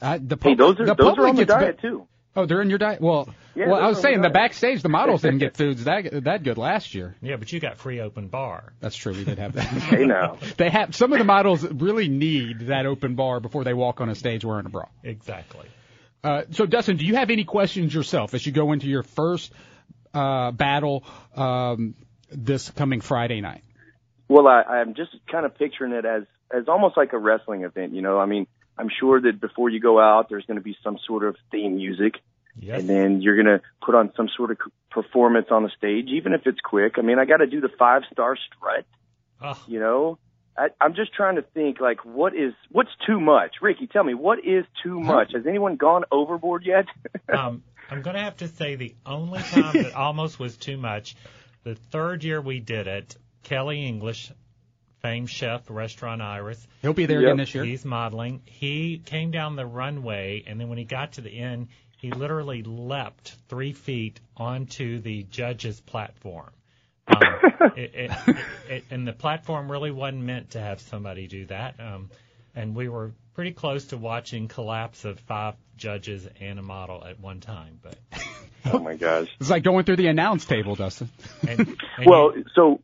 Uh, 0.00 0.18
the 0.22 0.38
Hey, 0.40 0.54
those 0.54 0.78
are 0.80 0.86
the 0.86 0.94
those 0.94 1.06
are 1.08 1.10
public 1.16 1.28
on 1.28 1.36
the 1.36 1.44
gets 1.44 1.58
be- 1.58 1.64
diet 1.64 1.80
too. 1.80 2.06
Oh, 2.36 2.46
they're 2.46 2.62
in 2.62 2.68
your 2.68 2.78
diet. 2.78 3.00
Well, 3.00 3.28
Yeah, 3.56 3.66
well, 3.68 3.82
I 3.82 3.88
was 3.88 4.00
saying 4.00 4.18
the 4.18 4.28
the 4.28 4.32
diet. 4.34 4.50
backstage, 4.50 4.82
the 4.82 4.88
models 4.88 5.22
didn't 5.22 5.38
get 5.38 5.56
foods 5.56 5.84
that 5.84 6.22
that 6.24 6.44
good 6.44 6.56
last 6.56 6.94
year. 6.94 7.16
Yeah, 7.20 7.34
but 7.34 7.50
you 7.52 7.58
got 7.58 7.78
free 7.78 8.00
open 8.00 8.28
bar. 8.28 8.72
That's 8.78 8.94
true. 8.94 9.12
We 9.12 9.24
did 9.24 9.38
have 9.38 9.54
that. 9.54 9.64
Hey 9.66 10.04
now. 10.04 10.38
They 10.56 10.70
have 10.70 10.94
some 10.94 11.12
of 11.12 11.18
the 11.18 11.24
models 11.24 11.64
really 11.64 12.08
need 12.08 12.68
that 12.68 12.86
open 12.86 13.16
bar 13.16 13.40
before 13.40 13.64
they 13.64 13.74
walk 13.74 14.00
on 14.00 14.08
a 14.08 14.14
stage 14.14 14.44
wearing 14.44 14.66
a 14.66 14.68
bra. 14.68 14.84
Exactly. 15.02 15.66
Uh, 16.22 16.42
so, 16.50 16.66
Dustin, 16.66 16.96
do 16.96 17.04
you 17.04 17.14
have 17.16 17.30
any 17.30 17.44
questions 17.44 17.94
yourself 17.94 18.34
as 18.34 18.44
you 18.44 18.52
go 18.52 18.72
into 18.72 18.86
your 18.88 19.02
first 19.02 19.52
uh, 20.12 20.50
battle 20.50 21.04
um, 21.36 21.94
this 22.30 22.70
coming 22.70 23.00
Friday 23.00 23.40
night? 23.40 23.62
Well, 24.28 24.46
I, 24.46 24.62
I'm 24.62 24.94
just 24.94 25.10
kind 25.30 25.46
of 25.46 25.56
picturing 25.56 25.92
it 25.92 26.04
as 26.04 26.24
as 26.50 26.66
almost 26.66 26.96
like 26.96 27.12
a 27.12 27.18
wrestling 27.18 27.62
event. 27.62 27.94
You 27.94 28.02
know, 28.02 28.18
I 28.18 28.26
mean, 28.26 28.46
I'm 28.76 28.88
sure 29.00 29.20
that 29.20 29.40
before 29.40 29.68
you 29.70 29.80
go 29.80 30.00
out, 30.00 30.28
there's 30.28 30.44
going 30.46 30.56
to 30.58 30.62
be 30.62 30.76
some 30.82 30.98
sort 31.06 31.24
of 31.24 31.36
theme 31.50 31.76
music, 31.76 32.14
Yes. 32.58 32.80
and 32.80 32.88
then 32.88 33.22
you're 33.22 33.36
going 33.42 33.58
to 33.58 33.62
put 33.84 33.94
on 33.94 34.12
some 34.16 34.28
sort 34.36 34.50
of 34.50 34.58
performance 34.90 35.46
on 35.50 35.62
the 35.62 35.70
stage, 35.76 36.08
even 36.08 36.32
if 36.32 36.46
it's 36.46 36.60
quick. 36.60 36.94
I 36.98 37.02
mean, 37.02 37.18
I 37.18 37.24
got 37.26 37.38
to 37.38 37.46
do 37.46 37.60
the 37.60 37.70
five 37.78 38.02
star 38.12 38.36
strut. 38.36 38.84
Oh, 39.40 39.62
You 39.68 39.78
know, 39.78 40.18
I, 40.58 40.68
I'm 40.80 40.94
just 40.94 41.14
trying 41.14 41.36
to 41.36 41.42
think 41.42 41.80
like 41.80 42.04
what 42.04 42.34
is 42.34 42.52
what's 42.70 42.90
too 43.06 43.20
much. 43.20 43.56
Ricky, 43.62 43.86
tell 43.86 44.02
me 44.04 44.14
what 44.14 44.38
is 44.44 44.64
too 44.82 44.98
much. 45.00 45.32
Has 45.34 45.46
anyone 45.46 45.76
gone 45.76 46.04
overboard 46.10 46.64
yet? 46.66 46.86
um, 47.32 47.62
I'm 47.90 48.02
going 48.02 48.16
to 48.16 48.22
have 48.22 48.36
to 48.38 48.48
say 48.48 48.74
the 48.74 48.94
only 49.06 49.40
time 49.40 49.74
that 49.82 49.94
almost 49.94 50.38
was 50.38 50.56
too 50.56 50.76
much, 50.76 51.16
the 51.64 51.74
third 51.74 52.24
year 52.24 52.40
we 52.40 52.60
did 52.60 52.86
it, 52.86 53.16
Kelly 53.44 53.86
English, 53.86 54.30
famed 55.00 55.30
chef, 55.30 55.62
Restaurant 55.70 56.20
Iris, 56.20 56.66
He'll 56.82 56.92
be 56.92 57.06
there 57.06 57.20
Yep. 57.20 57.28
again 57.28 57.36
this 57.38 57.54
year. 57.54 57.64
he's 57.64 57.84
modeling. 57.84 58.42
He 58.44 58.98
came 58.98 59.30
down 59.30 59.56
the 59.56 59.64
runway, 59.66 60.44
and 60.46 60.60
then 60.60 60.68
when 60.68 60.76
he 60.78 60.84
got 60.84 61.12
to 61.12 61.20
the 61.20 61.38
end, 61.38 61.68
he 61.96 62.10
literally 62.10 62.62
leapt 62.62 63.36
three 63.48 63.72
feet 63.72 64.20
onto 64.36 64.98
the 64.98 65.22
judge's 65.24 65.80
platform. 65.80 66.50
Um, 67.08 67.72
it, 67.76 67.94
it, 67.94 68.10
it, 68.26 68.36
it, 68.68 68.84
and 68.90 69.06
the 69.06 69.12
platform 69.12 69.70
really 69.70 69.90
wasn't 69.90 70.22
meant 70.22 70.50
to 70.50 70.60
have 70.60 70.80
somebody 70.80 71.26
do 71.26 71.46
that. 71.46 71.76
Um, 71.80 72.10
and 72.54 72.74
we 72.74 72.88
were 72.88 73.12
pretty 73.34 73.52
close 73.52 73.86
to 73.86 73.96
watching 73.96 74.48
collapse 74.48 75.04
of 75.04 75.18
five 75.20 75.54
judges 75.76 76.26
and 76.40 76.58
a 76.58 76.62
model 76.62 77.04
at 77.04 77.20
one 77.20 77.40
time. 77.40 77.78
But 77.82 77.96
oh 78.72 78.78
my 78.78 78.96
gosh. 78.96 79.28
It's 79.40 79.50
like 79.50 79.62
going 79.62 79.84
through 79.84 79.96
the 79.96 80.08
announce 80.08 80.44
table, 80.44 80.74
Dustin. 80.74 81.08
and, 81.46 81.60
and 81.98 82.06
Well, 82.06 82.36
you- 82.36 82.44
so 82.54 82.80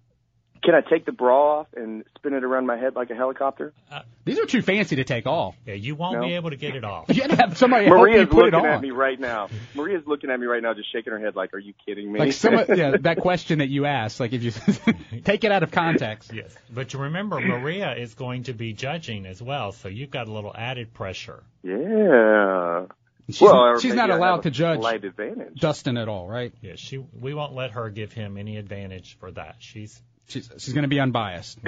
can 0.65 0.75
I 0.75 0.81
take 0.81 1.05
the 1.05 1.13
bra 1.13 1.61
off 1.61 1.67
and 1.77 2.05
spin 2.17 2.33
it 2.33 2.43
around 2.43 2.67
my 2.67 2.77
head 2.77 2.95
like 2.97 3.11
a 3.11 3.15
helicopter? 3.15 3.73
Uh, 3.93 4.01
these 4.25 4.39
are 4.39 4.47
too 4.47 4.63
fancy 4.63 4.97
to 4.97 5.05
take 5.05 5.27
off. 5.27 5.55
yeah, 5.67 5.75
you 5.75 5.95
won't 5.95 6.21
No. 6.21 6.27
be 6.27 6.35
able 6.35 6.51
to 6.51 6.57
get 6.57 6.75
it 6.75 6.85
off. 6.85 7.07
You 7.09 7.21
got 7.21 7.31
to 7.31 7.37
have 7.37 7.59
somebody 7.59 7.85
help 7.87 7.99
Maria's 7.99 8.21
you 8.23 8.27
put 8.27 8.47
it 8.47 8.53
looking 8.55 8.61
on. 8.69 8.75
at 8.77 8.81
me 8.81 8.91
right 8.91 9.21
now. 9.21 9.49
Maria's 9.75 10.07
looking 10.07 10.31
at 10.31 10.41
me 10.41 10.47
right 10.47 10.63
now, 10.63 10.73
just 10.75 10.91
shaking 10.93 11.13
her 11.13 11.19
head 11.19 11.37
like, 11.37 11.53
"Are 11.55 11.59
you 11.59 11.75
kidding 11.87 12.11
me?" 12.13 12.19
Like 12.21 12.33
some, 12.45 12.55
yeah, 12.75 12.97
that 13.01 13.19
question 13.19 13.59
that 13.59 13.69
you 13.69 13.85
asked, 13.87 14.19
like 14.21 14.33
if 14.33 14.43
you 14.43 14.51
take 15.25 15.45
it 15.45 15.53
out 15.53 15.63
of 15.63 15.71
context. 15.71 16.33
Yes, 16.33 16.55
but 16.73 16.93
you 16.93 17.01
remember 17.01 17.41
Maria 17.41 17.95
is 17.95 18.15
going 18.15 18.45
to 18.45 18.53
be 18.55 18.73
judging 18.73 19.27
as 19.27 19.43
well, 19.43 19.73
so 19.73 19.89
you've 19.89 20.11
got 20.11 20.29
a 20.29 20.33
little 20.33 20.53
added 20.57 20.95
pressure. 20.95 21.43
yeah. 21.63 22.87
She's, 23.31 23.41
well, 23.41 23.79
she's 23.79 23.95
not 23.95 24.11
allowed 24.11 24.43
to 24.43 24.51
judge 24.51 24.81
Slight 24.81 25.03
advantage. 25.03 25.59
Dustin 25.59 25.97
at 25.97 26.09
all, 26.09 26.29
right? 26.29 26.53
Yeah, 26.61 26.75
she 26.77 26.99
we 26.99 27.33
won't 27.33 27.55
let 27.55 27.71
her 27.71 27.89
give 27.89 28.13
him 28.13 28.37
any 28.37 28.59
advantage 28.59 29.17
for 29.19 29.31
that. 29.33 29.57
She's 29.61 29.99
She's 30.29 30.51
she's 30.59 30.73
going 30.73 30.83
to 30.83 30.89
be 30.89 31.01
unbiased. 31.01 31.59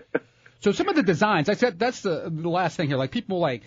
so 0.60 0.72
some 0.72 0.88
of 0.88 0.96
the 0.96 1.02
designs, 1.02 1.48
I 1.48 1.54
said 1.54 1.78
that's 1.78 2.00
the 2.00 2.30
the 2.32 2.48
last 2.48 2.76
thing 2.76 2.88
here. 2.88 2.96
Like 2.96 3.10
people 3.10 3.38
like, 3.38 3.62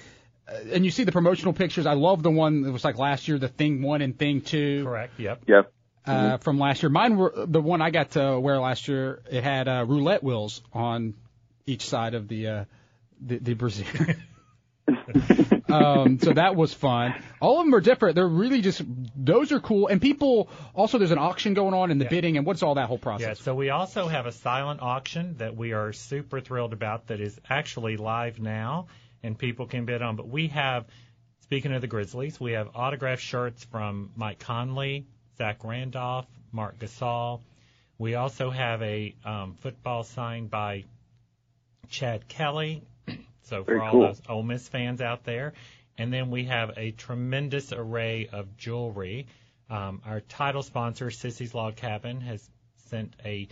uh, 0.47 0.55
and 0.73 0.83
you 0.83 0.91
see 0.91 1.03
the 1.03 1.11
promotional 1.11 1.53
pictures. 1.53 1.85
I 1.85 1.93
love 1.93 2.23
the 2.23 2.31
one 2.31 2.63
that 2.63 2.71
was 2.71 2.83
like 2.83 2.97
last 2.97 3.27
year, 3.27 3.37
the 3.37 3.47
Thing 3.47 3.81
One 3.81 4.01
and 4.01 4.17
Thing 4.17 4.41
Two. 4.41 4.83
correct. 4.83 5.19
Yep. 5.19 5.43
Yep. 5.47 5.73
uh, 6.05 6.37
from 6.37 6.59
last 6.59 6.81
year. 6.81 6.89
Mine 6.89 7.17
were 7.17 7.33
the 7.47 7.61
one 7.61 7.81
I 7.81 7.91
got 7.91 8.11
to 8.11 8.39
wear 8.39 8.59
last 8.59 8.87
year. 8.87 9.21
It 9.29 9.43
had 9.43 9.67
uh, 9.67 9.85
roulette 9.87 10.23
wheels 10.23 10.61
on 10.73 11.13
each 11.65 11.87
side 11.87 12.15
of 12.15 12.27
the 12.27 12.47
uh, 12.47 12.65
the, 13.21 13.37
the 13.37 13.53
brassiere. 13.53 14.17
um, 15.69 16.19
so 16.19 16.33
that 16.33 16.55
was 16.55 16.73
fun. 16.73 17.13
All 17.39 17.59
of 17.59 17.65
them 17.65 17.73
are 17.75 17.81
different. 17.81 18.15
They're 18.15 18.27
really 18.27 18.61
just 18.61 18.81
those 19.15 19.51
are 19.51 19.59
cool. 19.59 19.87
And 19.87 20.01
people 20.01 20.49
also 20.73 20.97
there's 20.97 21.11
an 21.11 21.17
auction 21.17 21.53
going 21.53 21.73
on 21.73 21.91
in 21.91 21.97
the 21.97 22.05
Yeah. 22.05 22.09
bidding. 22.09 22.37
And 22.37 22.45
what's 22.45 22.63
all 22.63 22.75
that 22.75 22.87
whole 22.87 22.97
process? 22.97 23.27
Yeah, 23.27 23.33
so 23.43 23.55
we 23.55 23.69
also 23.69 24.07
have 24.07 24.25
a 24.25 24.31
silent 24.31 24.81
auction 24.81 25.35
that 25.37 25.55
we 25.55 25.73
are 25.73 25.93
super 25.93 26.41
thrilled 26.41 26.73
about 26.73 27.07
that 27.07 27.19
is 27.19 27.39
actually 27.49 27.97
live 27.97 28.39
now 28.39 28.87
and 29.23 29.37
people 29.37 29.65
can 29.67 29.85
bid 29.85 30.01
on. 30.01 30.15
But 30.15 30.27
we 30.27 30.47
have, 30.47 30.85
speaking 31.41 31.73
of 31.73 31.81
the 31.81 31.87
Grizzlies, 31.87 32.39
we 32.39 32.53
have 32.53 32.69
autographed 32.75 33.21
shirts 33.21 33.63
from 33.65 34.11
Mike 34.15 34.39
Conley, 34.39 35.05
Zach 35.37 35.63
Randolph, 35.63 36.25
Marc 36.51 36.79
Gasol. 36.79 37.41
We 37.97 38.15
also 38.15 38.49
have 38.49 38.81
a 38.81 39.13
um, 39.23 39.53
football 39.61 40.03
signed 40.03 40.49
by 40.49 40.85
Chad 41.89 42.27
Kelly. 42.27 42.81
So 43.43 43.63
for 43.63 43.81
all 43.81 43.91
cool. 43.91 44.01
those 44.07 44.21
Ole 44.29 44.43
Miss 44.43 44.67
fans 44.67 45.01
out 45.01 45.23
there. 45.23 45.53
And 45.97 46.11
then 46.11 46.31
we 46.31 46.45
have 46.45 46.71
a 46.77 46.91
tremendous 46.91 47.73
array 47.73 48.27
of 48.31 48.57
jewelry. 48.57 49.27
Um, 49.69 50.01
our 50.05 50.21
title 50.21 50.63
sponsor, 50.63 51.07
Sissy's 51.07 51.53
Log 51.53 51.75
Cabin, 51.75 52.21
has 52.21 52.49
sent 52.89 53.15
a 53.23 53.47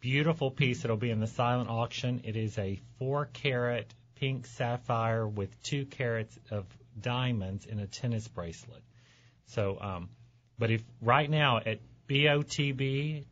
beautiful 0.00 0.50
piece 0.50 0.82
that'll 0.82 0.96
be 0.96 1.10
in 1.10 1.20
the 1.20 1.26
silent 1.26 1.70
auction. 1.70 2.22
It 2.24 2.36
is 2.36 2.58
a 2.58 2.80
four 2.98 3.26
carat 3.32 3.94
pink 4.16 4.46
sapphire 4.46 5.26
with 5.26 5.62
two 5.62 5.86
carats 5.86 6.38
of 6.50 6.66
diamonds 7.00 7.66
in 7.66 7.78
a 7.78 7.86
tennis 7.86 8.28
bracelet. 8.28 8.82
So, 9.46 9.78
um, 9.80 10.08
but 10.58 10.70
if 10.70 10.82
right 11.00 11.28
now 11.28 11.58
at 11.58 11.80
botb.cbo.io, 12.08 13.26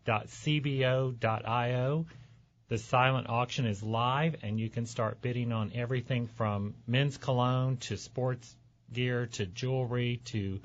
the 2.70 2.78
silent 2.78 3.28
auction 3.28 3.66
is 3.66 3.82
live 3.82 4.36
and 4.42 4.58
you 4.58 4.70
can 4.70 4.86
start 4.86 5.20
bidding 5.20 5.52
on 5.52 5.72
everything 5.74 6.28
from 6.28 6.74
men's 6.86 7.18
cologne 7.18 7.76
to 7.76 7.96
sports 7.96 8.56
gear 8.92 9.26
to 9.26 9.44
jewelry 9.44 10.20
to 10.24 10.60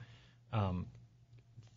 um, 0.54 0.86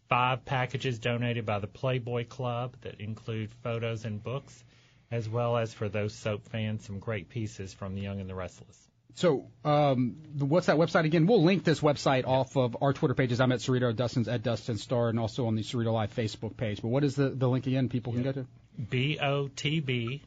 five 0.09 0.45
packages 0.45 0.99
donated 0.99 1.47
by 1.47 1.59
the 1.59 1.67
Playboy 1.67 2.27
Club 2.27 2.75
that 2.83 3.01
include 3.01 3.51
photos 3.63 4.05
and 4.05 4.23
books, 4.23 4.65
as 5.11 5.29
well 5.29 5.57
as 5.57 5.73
for 5.73 5.89
those 5.89 6.15
soap 6.15 6.47
fans, 6.49 6.85
some 6.85 6.99
great 6.99 7.31
pieces 7.31 7.73
from 7.73 7.95
The 7.95 8.03
Young 8.03 8.21
and 8.21 8.29
the 8.29 8.35
Restless. 8.35 8.77
So 9.15 9.47
um, 9.65 10.17
the- 10.35 10.45
what's 10.45 10.67
that 10.67 10.77
website 10.77 11.05
again? 11.05 11.27
We'll 11.27 11.43
link 11.43 11.65
this 11.65 11.81
website 11.81 12.27
off 12.27 12.57
of 12.57 12.77
our 12.81 12.93
Twitter 12.93 13.15
pages. 13.15 13.41
I'm 13.41 13.51
at 13.53 13.61
Cerrito, 13.61 13.97
Dustin's 13.97 14.29
at 14.29 14.43
Dustin 14.43 14.77
Starr, 14.77 15.09
and 15.09 15.19
also 15.19 15.47
on 15.47 15.57
the 15.57 15.63
Cerrito 15.63 15.93
Live 15.93 16.15
Facebook 16.15 16.57
page. 16.57 16.83
But 16.83 16.89
what 16.89 17.03
is 17.03 17.17
the, 17.17 17.31
the 17.31 17.49
link 17.49 17.67
again? 17.67 17.89
People 17.89 18.13
can 18.13 18.23
go 18.23 18.33
to. 18.33 18.47
botb.cbo.io. 18.81 20.21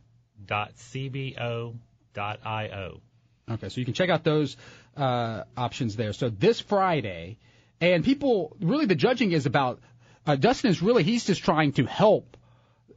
Okay, 3.49 3.69
so 3.69 3.79
you 3.79 3.85
can 3.85 3.93
check 3.93 4.09
out 4.09 4.23
those 4.23 4.57
uh, 4.95 5.43
options 5.57 5.95
there. 5.95 6.13
So 6.13 6.29
this 6.29 6.59
Friday, 6.59 7.37
and 7.79 8.03
people 8.03 8.55
really 8.59 8.85
the 8.85 8.95
judging 8.95 9.31
is 9.31 9.45
about 9.45 9.79
uh, 10.25 10.35
Dustin 10.35 10.69
is 10.69 10.81
really 10.81 11.03
he's 11.03 11.25
just 11.25 11.43
trying 11.43 11.73
to 11.73 11.85
help 11.85 12.37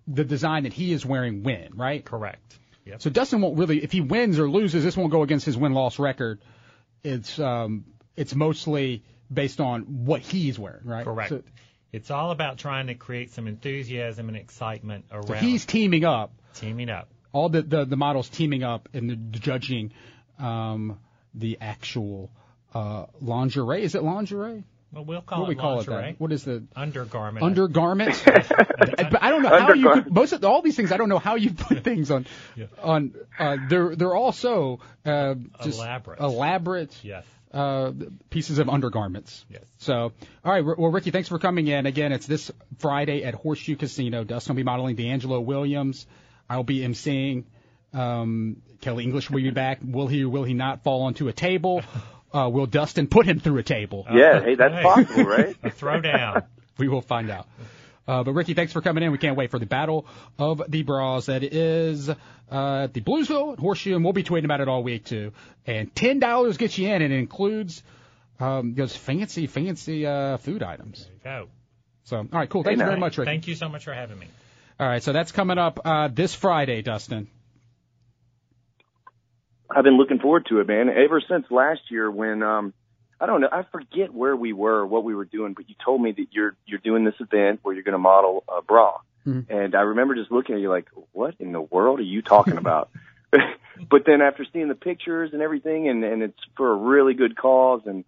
the 0.06 0.24
design 0.24 0.64
that 0.64 0.72
he 0.72 0.92
is 0.92 1.04
wearing 1.06 1.42
win, 1.42 1.70
right? 1.74 2.04
Correct. 2.04 2.58
Yep. 2.84 3.00
So 3.00 3.10
Dustin 3.10 3.40
won't 3.40 3.58
really 3.58 3.82
if 3.82 3.92
he 3.92 4.00
wins 4.00 4.38
or 4.38 4.48
loses, 4.48 4.84
this 4.84 4.96
won't 4.96 5.10
go 5.10 5.22
against 5.22 5.46
his 5.46 5.56
win 5.56 5.72
loss 5.72 5.98
record. 5.98 6.40
It's 7.02 7.38
um 7.38 7.84
it's 8.16 8.34
mostly 8.34 9.02
based 9.32 9.60
on 9.60 10.04
what 10.04 10.20
he's 10.20 10.58
wearing, 10.58 10.84
right? 10.84 11.04
Correct. 11.04 11.30
So, 11.30 11.42
it's 11.94 12.10
all 12.10 12.30
about 12.30 12.58
trying 12.58 12.88
to 12.88 12.94
create 12.94 13.32
some 13.32 13.46
enthusiasm 13.46 14.28
and 14.28 14.36
excitement 14.36 15.04
around 15.12 15.26
so 15.28 15.34
he's 15.34 15.64
teaming 15.64 16.04
up. 16.04 16.32
teaming 16.54 16.90
up. 16.90 17.08
all 17.32 17.48
the, 17.48 17.62
the, 17.62 17.84
the 17.84 17.96
models 17.96 18.28
teaming 18.28 18.62
up 18.62 18.88
and 18.94 19.08
the, 19.10 19.14
the 19.14 19.38
judging 19.38 19.92
um, 20.38 20.98
the 21.34 21.58
actual 21.60 22.30
uh, 22.74 23.06
lingerie. 23.20 23.82
Is 23.84 23.94
it 23.94 24.02
lingerie? 24.02 24.64
Well, 24.92 25.04
we'll 25.04 25.22
call 25.22 25.40
what 25.40 25.46
do 25.46 25.52
it 25.52 25.56
we 25.56 25.60
call 25.60 25.76
lingerie. 25.76 25.94
it 25.94 26.12
that? 26.12 26.20
What 26.20 26.32
is 26.32 26.44
the 26.44 26.64
Undergarment. 26.76 27.44
undergarments? 27.44 28.22
but 28.24 29.22
I 29.22 29.30
don't 29.30 29.42
know 29.42 29.48
how 29.48 29.72
you 29.72 29.90
could, 29.92 30.12
most 30.12 30.32
of 30.32 30.44
all 30.44 30.62
these 30.62 30.76
things. 30.76 30.92
I 30.92 30.96
don't 30.96 31.08
know 31.08 31.18
how 31.18 31.34
you 31.36 31.52
put 31.52 31.82
things 31.82 32.10
on 32.12 32.26
Yeah. 32.56 32.66
on. 32.82 33.12
Uh, 33.38 33.56
they're 33.68 33.96
they're 33.96 34.14
also 34.14 34.78
uh, 35.04 35.34
just 35.64 35.78
Elaborate. 35.80 36.20
elaborate 36.20 36.96
Yes. 37.02 37.24
Uh, 37.54 37.92
pieces 38.30 38.58
of 38.58 38.68
undergarments. 38.68 39.44
Yes. 39.48 39.62
So, 39.78 39.94
all 39.94 40.12
right. 40.52 40.64
Well, 40.64 40.90
Ricky, 40.90 41.12
thanks 41.12 41.28
for 41.28 41.38
coming 41.38 41.68
in. 41.68 41.86
Again, 41.86 42.10
it's 42.10 42.26
this 42.26 42.50
Friday 42.78 43.22
at 43.22 43.34
Horseshoe 43.34 43.76
Casino. 43.76 44.24
Dustin 44.24 44.54
will 44.54 44.56
be 44.56 44.64
modeling 44.64 44.96
DeAngelo 44.96 45.44
Williams. 45.44 46.04
I'll 46.50 46.64
be 46.64 46.80
emceeing. 46.80 47.44
Um, 47.92 48.56
Kelly 48.80 49.04
English 49.04 49.30
will 49.30 49.40
be 49.40 49.50
back. 49.50 49.78
Will 49.84 50.08
he 50.08 50.24
or 50.24 50.28
will 50.30 50.42
he 50.42 50.52
not 50.54 50.82
fall 50.82 51.02
onto 51.02 51.28
a 51.28 51.32
table? 51.32 51.82
Uh, 52.34 52.48
will 52.48 52.66
Dustin 52.66 53.06
put 53.06 53.24
him 53.26 53.38
through 53.38 53.58
a 53.58 53.62
table? 53.62 54.04
Yeah, 54.12 54.40
hey, 54.42 54.56
that's 54.56 54.74
Hey. 54.74 54.82
possible, 54.82 55.22
right? 55.22 55.54
A 55.62 55.70
throwdown. 55.70 56.42
We 56.78 56.88
will 56.88 57.00
find 57.00 57.30
out. 57.30 57.46
Uh, 58.06 58.22
but 58.22 58.32
Ricky, 58.32 58.54
thanks 58.54 58.72
for 58.72 58.80
coming 58.80 59.02
in. 59.02 59.12
We 59.12 59.18
can't 59.18 59.36
wait 59.36 59.50
for 59.50 59.58
the 59.58 59.66
Battle 59.66 60.06
of 60.38 60.62
the 60.68 60.82
Bras 60.82 61.26
that 61.26 61.42
is 61.42 62.08
uh, 62.08 62.14
at 62.50 62.92
the 62.92 63.00
Bluesville 63.00 63.58
Horseshoe, 63.58 63.94
and 63.94 64.04
we'll 64.04 64.12
be 64.12 64.22
tweeting 64.22 64.44
about 64.44 64.60
it 64.60 64.68
all 64.68 64.82
week 64.82 65.04
too. 65.04 65.32
And 65.66 65.94
ten 65.94 66.18
dollars 66.18 66.56
gets 66.56 66.76
you 66.76 66.88
in, 66.88 67.00
and 67.02 67.12
it 67.12 67.18
includes 67.18 67.82
um, 68.40 68.74
those 68.74 68.94
fancy, 68.94 69.46
fancy 69.46 70.06
uh, 70.06 70.36
food 70.36 70.62
items. 70.62 71.08
There 71.22 71.40
you 71.40 71.46
go. 71.46 71.50
So, 72.04 72.16
all 72.18 72.26
right, 72.30 72.50
cool. 72.50 72.62
Thank 72.62 72.78
you 72.78 72.84
very 72.84 72.98
much, 72.98 73.16
Ricky. 73.16 73.30
Thank 73.30 73.48
you 73.48 73.54
so 73.54 73.68
much 73.68 73.84
for 73.84 73.94
having 73.94 74.18
me. 74.18 74.26
All 74.78 74.86
right, 74.86 75.02
so 75.02 75.12
that's 75.12 75.32
coming 75.32 75.56
up 75.56 75.80
uh, 75.84 76.08
this 76.08 76.34
Friday, 76.34 76.82
Dustin. 76.82 77.28
I've 79.70 79.84
been 79.84 79.96
looking 79.96 80.18
forward 80.18 80.46
to 80.50 80.60
it, 80.60 80.68
man. 80.68 80.88
Ever 80.90 81.22
since 81.26 81.46
last 81.50 81.80
year 81.90 82.10
when 82.10 82.42
um 82.42 82.74
I 83.24 83.26
don't 83.26 83.40
know. 83.40 83.48
I 83.50 83.62
forget 83.72 84.12
where 84.12 84.36
we 84.36 84.52
were, 84.52 84.84
what 84.86 85.02
we 85.02 85.14
were 85.14 85.24
doing, 85.24 85.54
but 85.54 85.66
you 85.70 85.74
told 85.82 86.02
me 86.02 86.12
that 86.12 86.26
you're 86.30 86.54
you're 86.66 86.78
doing 86.78 87.04
this 87.04 87.14
event 87.20 87.60
where 87.62 87.74
you're 87.74 87.82
going 87.82 87.94
to 87.94 87.98
model 87.98 88.44
a 88.54 88.60
bra, 88.60 88.98
Mhm. 89.26 89.48
and 89.48 89.74
I 89.74 89.80
remember 89.80 90.14
just 90.14 90.30
looking 90.30 90.56
at 90.56 90.60
you 90.60 90.68
like, 90.68 90.88
what 91.12 91.34
in 91.38 91.52
the 91.52 91.60
world 91.62 92.00
are 92.00 92.02
you 92.02 92.20
talking 92.20 92.58
about? 92.58 92.90
but 93.90 94.04
then 94.04 94.20
after 94.20 94.44
seeing 94.52 94.68
the 94.68 94.74
pictures 94.74 95.30
and 95.32 95.40
everything, 95.40 95.88
and 95.88 96.04
and 96.04 96.22
it's 96.22 96.38
for 96.54 96.70
a 96.70 96.76
really 96.76 97.14
good 97.14 97.34
cause, 97.34 97.80
and 97.86 98.04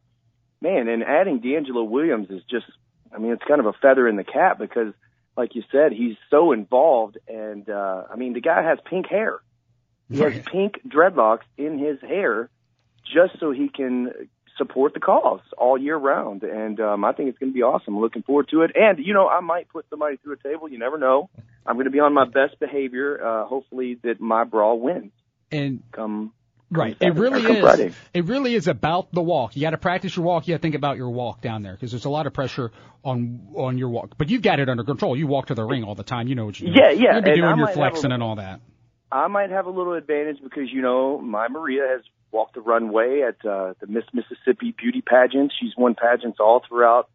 man, 0.61 0.87
and 0.89 1.03
adding 1.03 1.41
DeAngelo 1.41 1.89
Williams 1.89 2.29
is 2.29 2.43
just, 2.51 2.67
I 3.11 3.17
mean, 3.17 3.33
it's 3.33 3.45
kind 3.49 3.61
of 3.61 3.67
a 3.67 3.73
feather 3.73 4.07
in 4.07 4.17
the 4.17 4.25
cap 4.25 4.59
because, 4.59 4.93
like 5.35 5.55
you 5.55 5.63
said, 5.73 5.93
he's 5.93 6.17
so 6.29 6.53
involved, 6.53 7.17
and 7.27 7.67
uh, 7.71 8.03
I 8.13 8.17
mean, 8.17 8.35
the 8.35 8.43
guy 8.43 8.63
has 8.63 8.79
pink 8.85 9.07
hair. 9.07 9.41
He 10.11 10.19
has 10.19 10.35
pink 10.45 10.83
dreadlocks 10.87 11.47
in 11.57 11.79
his 11.79 12.01
hair 12.03 12.51
just 13.05 13.41
so 13.41 13.51
he 13.51 13.69
can 13.71 14.29
support 14.57 14.95
the 14.95 15.01
cause 15.01 15.41
all 15.59 15.77
year 15.79 15.97
round. 15.97 16.43
And 16.43 16.81
um, 16.81 17.05
I 17.05 17.13
think 17.13 17.29
it's 17.29 17.39
going 17.39 17.53
to 17.53 17.55
be 17.55 17.63
awesome. 17.63 17.99
Looking 17.99 18.23
forward 18.23 18.49
to 18.51 18.63
it. 18.63 18.73
And, 18.75 18.99
you 19.05 19.15
know, 19.15 19.29
I 19.29 19.41
might 19.41 19.69
put 19.69 19.87
somebody 19.91 20.17
through 20.17 20.35
a 20.35 20.49
table. 20.49 20.69
You 20.69 20.79
never 20.79 20.99
know. 20.99 21.29
I'm 21.67 21.75
going 21.77 21.85
to 21.87 21.91
be 21.91 22.01
on 22.01 22.15
my 22.15 22.25
best 22.25 22.59
behavior. 22.61 23.25
Uh, 23.25 23.47
hopefully 23.47 23.99
that 24.03 24.21
my 24.21 24.45
brawl 24.45 24.79
wins 24.81 25.13
And 25.51 25.83
come. 25.93 26.33
Right. 26.71 26.99
come 26.99 27.09
It 27.09 27.15
really 27.21 27.43
is. 27.45 27.61
Friday. 27.61 27.93
It 28.13 28.25
really 28.25 28.55
is 28.55 28.67
about 28.67 29.13
the 29.13 29.23
walk. 29.23 29.55
You 29.55 29.63
got 29.63 29.71
to 29.71 29.79
practice 29.79 30.17
your 30.17 30.25
walk. 30.25 30.49
You 30.49 30.55
got 30.55 30.59
to 30.59 30.63
think 30.63 30.75
about 30.75 30.97
your 30.97 31.11
walk 31.11 31.41
down 31.41 31.63
there 31.63 31.75
because 31.75 31.93
there's 31.93 32.07
a 32.07 32.11
lot 32.11 32.27
of 32.27 32.33
pressure 32.33 32.73
on 33.05 33.49
on 33.55 33.79
your 33.79 33.89
walk. 33.89 34.15
But 34.19 34.31
you've 34.31 34.43
got 34.43 34.59
it 34.59 34.69
under 34.69 34.83
control. 34.83 35.17
You 35.17 35.29
walk 35.29 35.47
to 35.47 35.55
the 35.55 35.65
ring 35.65 35.85
all 35.85 35.95
the 35.95 36.03
time. 36.03 36.27
You 36.27 36.35
know 36.35 36.47
what 36.47 36.59
you're 36.59 36.73
doing. 36.73 36.83
Yeah, 36.83 36.91
yeah, 36.91 37.13
You're 37.13 37.23
be 37.23 37.31
and 37.31 37.45
I 37.45 37.47
doing 37.49 37.59
your 37.59 37.69
flexing 37.69 38.11
a- 38.11 38.15
and 38.15 38.23
all 38.23 38.37
that. 38.37 38.61
I 39.13 39.29
might 39.29 39.51
have 39.51 39.67
a 39.67 39.71
little 39.71 39.93
advantage 39.93 40.39
because, 40.43 40.65
you 40.73 40.83
know, 40.83 41.21
my 41.21 41.47
Maria 41.47 41.83
has 41.89 42.01
walked 42.33 42.55
the 42.55 42.61
runway 42.61 43.23
at 43.23 43.45
uh, 43.49 43.75
the 43.81 43.87
Miss 43.87 44.05
Mississippi 44.13 44.75
beauty 44.77 45.03
pageant. 45.03 45.53
She's 45.59 45.73
won 45.77 45.95
pageants 45.95 46.39
all 46.41 46.63
throughout 46.67 47.09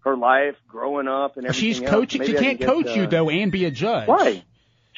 her 0.00 0.16
life, 0.16 0.56
growing 0.66 1.08
up 1.08 1.36
and 1.36 1.46
everything 1.46 1.60
She's 1.60 1.82
else. 1.82 1.90
coaching. 1.90 2.20
Maybe 2.20 2.32
She 2.32 2.38
can't 2.38 2.58
can 2.58 2.66
get, 2.66 2.68
coach 2.68 2.96
you 2.96 3.04
uh, 3.04 3.06
though 3.06 3.30
and 3.30 3.52
be 3.52 3.64
a 3.64 3.70
judge. 3.70 4.08
Why? 4.08 4.42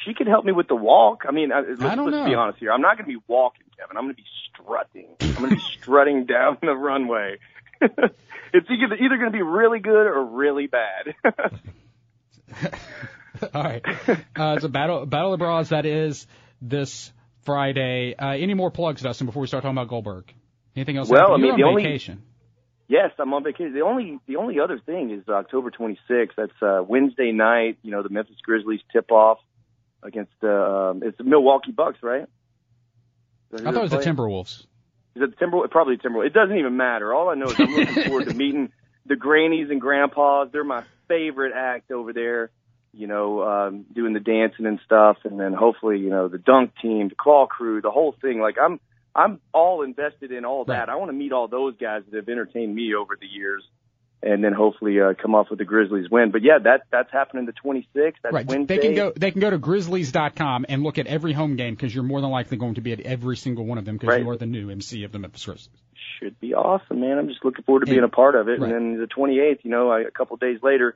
She 0.05 0.13
could 0.13 0.27
help 0.27 0.45
me 0.45 0.51
with 0.51 0.67
the 0.67 0.75
walk. 0.75 1.23
I 1.27 1.31
mean, 1.31 1.51
I, 1.51 1.61
let's, 1.61 1.81
I 1.81 1.95
let's 1.95 2.27
be 2.27 2.35
honest 2.35 2.59
here. 2.59 2.71
I'm 2.71 2.81
not 2.81 2.97
going 2.97 3.09
to 3.09 3.19
be 3.19 3.23
walking, 3.27 3.65
Kevin. 3.77 3.97
I'm 3.97 4.05
going 4.05 4.15
to 4.15 4.21
be 4.21 4.27
strutting. 4.51 5.07
I'm 5.21 5.33
going 5.35 5.49
to 5.49 5.55
be 5.57 5.61
strutting 5.79 6.25
down 6.25 6.57
the 6.61 6.73
runway. 6.73 7.37
it's 7.81 8.69
either, 8.69 8.95
either 8.95 9.17
going 9.17 9.31
to 9.31 9.37
be 9.37 9.43
really 9.43 9.79
good 9.79 10.07
or 10.07 10.25
really 10.25 10.67
bad. 10.67 11.15
all 13.53 13.63
right. 13.63 13.83
Uh, 14.07 14.53
it's 14.55 14.63
a 14.63 14.69
battle 14.69 15.05
battle 15.05 15.33
of 15.33 15.39
bras 15.39 15.69
that 15.69 15.85
is 15.85 16.25
this 16.61 17.11
Friday. 17.43 18.15
Uh, 18.15 18.29
any 18.31 18.53
more 18.53 18.71
plugs, 18.71 19.01
Dustin, 19.01 19.25
before 19.27 19.41
we 19.41 19.47
start 19.47 19.63
talking 19.63 19.77
about 19.77 19.87
Goldberg? 19.89 20.33
Anything 20.75 20.97
else? 20.97 21.09
Well. 21.09 21.33
I 21.33 21.37
mean, 21.37 21.45
You're 21.47 21.57
the 21.57 21.63
on 21.63 21.69
only- 21.69 21.83
vacation. 21.83 22.21
yes, 22.87 23.11
I'm 23.19 23.33
on 23.33 23.43
vacation. 23.43 23.73
The 23.73 23.81
only 23.81 24.19
the 24.27 24.37
only 24.37 24.59
other 24.59 24.79
thing 24.79 25.11
is 25.11 25.27
October 25.27 25.71
26th. 25.71 26.29
That's 26.37 26.51
uh, 26.61 26.81
Wednesday 26.87 27.31
night. 27.31 27.77
You 27.83 27.91
know, 27.91 28.03
the 28.03 28.09
Memphis 28.09 28.37
Grizzlies 28.43 28.79
tip 28.93 29.11
off 29.11 29.39
against 30.03 30.33
uh, 30.43 30.47
um, 30.47 31.03
it's 31.03 31.17
the 31.17 31.23
Milwaukee 31.23 31.71
Bucks, 31.71 31.97
right? 32.01 32.23
Is 33.53 33.61
that 33.61 33.61
who 33.61 33.67
I 33.69 33.71
thought 33.73 33.79
it 33.79 33.95
was 33.95 34.05
the? 34.05 34.11
Timberwolves. 34.11 34.65
Is 35.15 35.23
it 35.23 35.37
the 35.37 35.45
Timberwolves? 35.45 35.69
Probably 35.71 35.97
the 35.97 36.07
Timberwolves. 36.07 36.27
It 36.27 36.33
doesn't 36.33 36.55
even 36.57 36.77
matter. 36.77 37.13
All 37.13 37.29
I 37.29 37.35
know 37.35 37.47
is 37.47 37.59
I'm 37.59 37.67
looking 37.73 38.03
forward 38.07 38.27
to 38.29 38.33
meeting 38.33 38.71
the 39.05 39.15
grannies 39.17 39.69
and 39.69 39.81
grandpas. 39.81 40.49
They're 40.53 40.63
my 40.63 40.83
favorite 41.09 41.51
act 41.55 41.91
over 41.91 42.13
there. 42.13 42.49
You 42.93 43.07
know, 43.07 43.41
um, 43.43 43.85
doing 43.93 44.11
the 44.13 44.19
dancing 44.19 44.65
and 44.65 44.79
stuff, 44.85 45.17
and 45.23 45.39
then 45.39 45.53
hopefully, 45.53 45.99
you 45.99 46.09
know, 46.09 46.27
the 46.27 46.37
dunk 46.37 46.73
team, 46.81 47.07
the 47.07 47.15
claw 47.15 47.47
crew, 47.47 47.81
the 47.81 47.89
whole 47.91 48.13
thing. 48.21 48.41
Like 48.41 48.57
I'm, 48.61 48.81
I'm 49.15 49.39
all 49.53 49.81
invested 49.81 50.31
in 50.33 50.43
all 50.43 50.65
that. 50.65 50.89
I 50.89 50.95
want 50.95 51.09
to 51.09 51.13
meet 51.13 51.31
all 51.31 51.47
those 51.47 51.75
guys 51.77 52.01
that 52.09 52.15
have 52.17 52.27
entertained 52.27 52.75
me 52.75 52.93
over 52.93 53.15
the 53.19 53.27
years, 53.27 53.63
and 54.21 54.43
then 54.43 54.51
hopefully 54.51 54.99
uh, 54.99 55.13
come 55.21 55.35
off 55.35 55.47
with 55.49 55.59
the 55.59 55.63
Grizzlies 55.65 56.09
win. 56.11 56.31
But 56.31 56.41
yeah, 56.43 56.59
that 56.65 56.81
that's 56.91 57.09
happening 57.13 57.45
the 57.45 57.53
26th. 57.53 57.85
That's 57.95 58.33
right. 58.33 58.45
Wednesday. 58.45 58.75
They 58.75 58.81
can 58.87 58.95
go. 58.95 59.13
They 59.15 59.31
can 59.31 59.39
go 59.39 59.49
to 59.49 59.57
Grizzlies.com 59.57 60.65
and 60.67 60.83
look 60.83 60.97
at 60.97 61.07
every 61.07 61.31
home 61.31 61.55
game 61.55 61.75
because 61.75 61.95
you're 61.95 62.03
more 62.03 62.19
than 62.19 62.29
likely 62.29 62.57
going 62.57 62.75
to 62.75 62.81
be 62.81 62.91
at 62.91 62.99
every 62.99 63.37
single 63.37 63.65
one 63.65 63.77
of 63.77 63.85
them 63.85 63.95
because 63.95 64.09
Right. 64.09 64.21
you 64.23 64.29
are 64.29 64.35
the 64.37 64.45
new 64.45 64.69
MC 64.69 65.05
of 65.05 65.13
the 65.13 65.19
Memphis 65.19 65.45
Grizzlies. 65.45 65.69
should 66.19 66.37
be 66.41 66.53
awesome, 66.53 66.99
man. 66.99 67.17
I'm 67.17 67.29
just 67.29 67.43
looking 67.45 67.63
forward 67.63 67.85
to 67.85 67.89
And- 67.89 67.95
being 67.95 68.03
a 68.03 68.09
part 68.09 68.35
of 68.35 68.49
it. 68.49 68.59
right. 68.59 68.69
And 68.69 68.95
then 68.95 68.99
the 68.99 69.07
28th, 69.07 69.59
you 69.63 69.71
know, 69.71 69.89
I, 69.89 70.01
a 70.01 70.11
couple 70.11 70.35
days 70.35 70.59
later, 70.61 70.95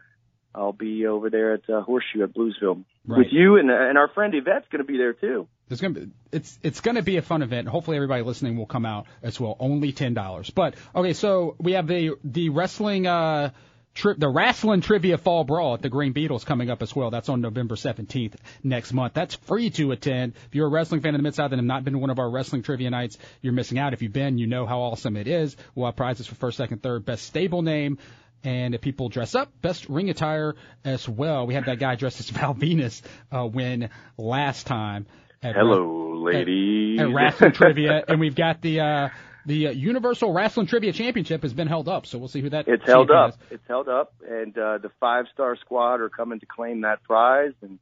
I'll 0.56 0.72
be 0.74 1.06
over 1.06 1.30
there 1.30 1.54
at 1.54 1.70
uh, 1.70 1.82
Horseshoe 1.82 2.24
at 2.24 2.34
Bluesville 2.34 2.84
Right. 3.08 3.20
with 3.20 3.28
you, 3.32 3.58
and 3.58 3.70
and 3.70 3.98
our 3.98 4.08
friend 4.08 4.34
Yvette's 4.34 4.66
going 4.72 4.84
to 4.84 4.92
be 4.92 4.98
there 4.98 5.14
too. 5.14 5.48
It's 5.70 5.82
gonna 5.82 5.94
be 5.94 6.08
it's 6.32 6.58
it's 6.64 6.82
gonna 6.82 7.02
be 7.04 7.18
a 7.18 7.22
fun 7.22 7.42
event. 7.44 7.68
Hopefully 7.68 7.98
everybody 7.98 8.24
listening 8.24 8.56
will 8.58 8.66
come 8.66 8.86
out 8.86 9.06
as 9.24 9.40
well. 9.40 9.56
Only 9.60 9.92
ten 9.92 10.14
dollars. 10.14 10.50
But 10.50 10.76
okay, 10.96 11.14
so 11.14 11.56
we 11.60 11.74
have 11.74 11.88
the 11.88 12.16
the 12.24 12.50
wrestling 12.50 13.06
uh 13.08 13.50
trip 13.96 14.20
the 14.20 14.28
wrestling 14.30 14.82
trivia 14.82 15.18
fall 15.18 15.44
brawl 15.44 15.74
at 15.76 15.82
the 15.82 15.90
Green 15.90 16.12
Beetles 16.14 16.44
coming 16.44 16.70
up 16.70 16.82
as 16.84 16.96
well. 16.96 17.10
That's 17.12 17.30
on 17.30 17.42
November 17.42 17.76
seventeenth 17.76 18.36
next 18.64 18.92
month. 18.94 19.14
That's 19.14 19.36
free 19.36 19.70
to 19.72 19.92
attend. 19.92 20.34
If 20.48 20.54
you're 20.56 20.68
a 20.68 20.70
wrestling 20.70 21.02
fan 21.02 21.16
in 21.16 21.20
the 21.20 21.24
Mid 21.24 21.34
South 21.36 21.52
and 21.52 21.60
have 21.60 21.66
not 21.66 21.84
been 21.84 21.94
to 21.94 22.00
one 22.00 22.10
of 22.12 22.20
our 22.20 22.30
wrestling 22.30 22.62
trivia 22.62 22.90
nights, 22.92 23.18
you're 23.42 23.54
missing 23.54 23.80
out. 23.80 23.94
If 23.94 24.02
you've 24.04 24.14
been, 24.14 24.38
you 24.38 24.46
know 24.48 24.66
how 24.66 24.82
awesome 24.82 25.16
it 25.18 25.28
is. 25.28 25.56
We'll 25.74 25.86
have 25.88 25.96
prizes 25.96 26.28
for 26.28 26.36
first, 26.36 26.58
second, 26.58 26.84
third, 26.84 27.06
best 27.06 27.24
stable 27.26 27.62
name. 27.64 27.98
And 28.46 28.76
if 28.76 28.82
people 28.82 29.10
dress 29.10 29.34
up, 29.34 29.52
best 29.62 29.90
ring 29.90 30.10
attire 30.10 30.54
as 30.84 31.10
well. 31.10 31.48
We 31.48 31.56
had 31.56 31.66
that 31.66 31.80
guy 31.80 31.96
dressed 31.96 32.20
as 32.20 32.30
Val 32.32 32.54
Venis 32.54 33.02
uh, 33.32 33.46
win 33.46 33.90
last 34.18 34.68
time. 34.68 35.08
At 35.42 35.56
Hello, 35.56 36.24
ladies. 36.24 37.00
at 37.00 37.14
Wrestling 37.14 37.52
Trivia, 37.52 38.04
and 38.08 38.20
we've 38.20 38.36
got 38.36 38.62
the 38.62 38.80
uh, 38.80 39.10
the 39.46 39.68
uh, 39.68 39.72
Universal 39.72 40.34
Wrestling 40.34 40.68
Trivia 40.68 40.92
Championship 40.92 41.44
has 41.44 41.54
been 41.54 41.68
held 41.68 41.88
up, 41.88 42.06
so 42.06 42.18
we'll 42.18 42.30
see 42.30 42.42
who 42.42 42.50
that. 42.50 42.68
It's 42.68 42.86
held 42.86 43.12
up. 43.12 43.32
is. 43.32 43.36
It's 43.52 43.68
held 43.68 43.88
up, 43.88 44.14
and 44.28 44.58
uh, 44.58 44.80
the 44.80 44.90
five 45.00 45.26
star 45.34 45.56
squad 45.58 46.02
are 46.02 46.10
coming 46.10 46.40
to 46.40 46.46
claim 46.46 46.82
that 46.82 47.04
prize. 47.04 47.54
And 47.62 47.80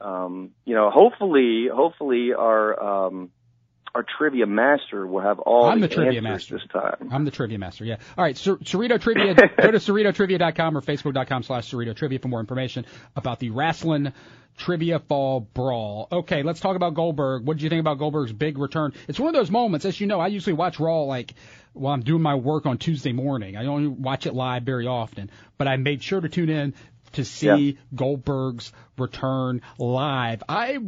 um, 0.00 0.50
you 0.64 0.74
know, 0.74 0.90
hopefully, 0.90 1.66
hopefully 1.72 2.32
our 2.32 3.06
um, 3.06 3.30
our 3.94 4.04
trivia 4.18 4.46
master 4.46 5.06
will 5.06 5.20
have 5.20 5.38
all 5.38 5.66
I'm 5.66 5.80
the, 5.80 5.88
the 5.88 5.94
trivia 5.94 6.20
master. 6.20 6.58
this 6.58 6.66
time. 6.72 7.08
I'm 7.12 7.24
the 7.24 7.30
trivia 7.30 7.58
master. 7.58 7.84
Yeah. 7.84 7.96
All 8.18 8.24
right. 8.24 8.36
Cer- 8.36 8.56
Cerrito 8.56 9.00
Trivia. 9.00 9.34
go 9.34 9.70
to 9.70 9.78
CerritoTrivia.com 9.78 10.76
or 10.76 10.80
Facebook.com 10.80 11.42
slash 11.44 11.70
Cerrito 11.70 11.94
Trivia 11.94 12.18
for 12.18 12.28
more 12.28 12.40
information 12.40 12.86
about 13.14 13.38
the 13.38 13.50
wrestling 13.50 14.12
trivia 14.58 14.98
fall 14.98 15.40
brawl. 15.40 16.08
Okay. 16.10 16.42
Let's 16.42 16.60
talk 16.60 16.76
about 16.76 16.94
Goldberg. 16.94 17.44
What 17.46 17.56
did 17.56 17.62
you 17.62 17.68
think 17.70 17.80
about 17.80 17.98
Goldberg's 17.98 18.32
big 18.32 18.58
return? 18.58 18.92
It's 19.08 19.18
one 19.20 19.28
of 19.28 19.34
those 19.34 19.50
moments, 19.50 19.84
as 19.84 20.00
you 20.00 20.06
know, 20.06 20.18
I 20.20 20.26
usually 20.28 20.54
watch 20.54 20.80
Raw 20.80 21.02
like 21.02 21.34
while 21.72 21.92
I'm 21.94 22.02
doing 22.02 22.22
my 22.22 22.34
work 22.36 22.66
on 22.66 22.78
Tuesday 22.78 23.12
morning. 23.12 23.56
I 23.56 23.62
don't 23.64 24.00
watch 24.00 24.26
it 24.26 24.34
live 24.34 24.62
very 24.64 24.86
often, 24.86 25.30
but 25.58 25.68
I 25.68 25.76
made 25.76 26.02
sure 26.02 26.20
to 26.20 26.28
tune 26.28 26.48
in 26.50 26.74
to 27.12 27.24
see 27.24 27.46
Yeah. 27.46 27.72
Goldberg's 27.94 28.72
return 28.98 29.60
live. 29.78 30.42
I 30.48 30.78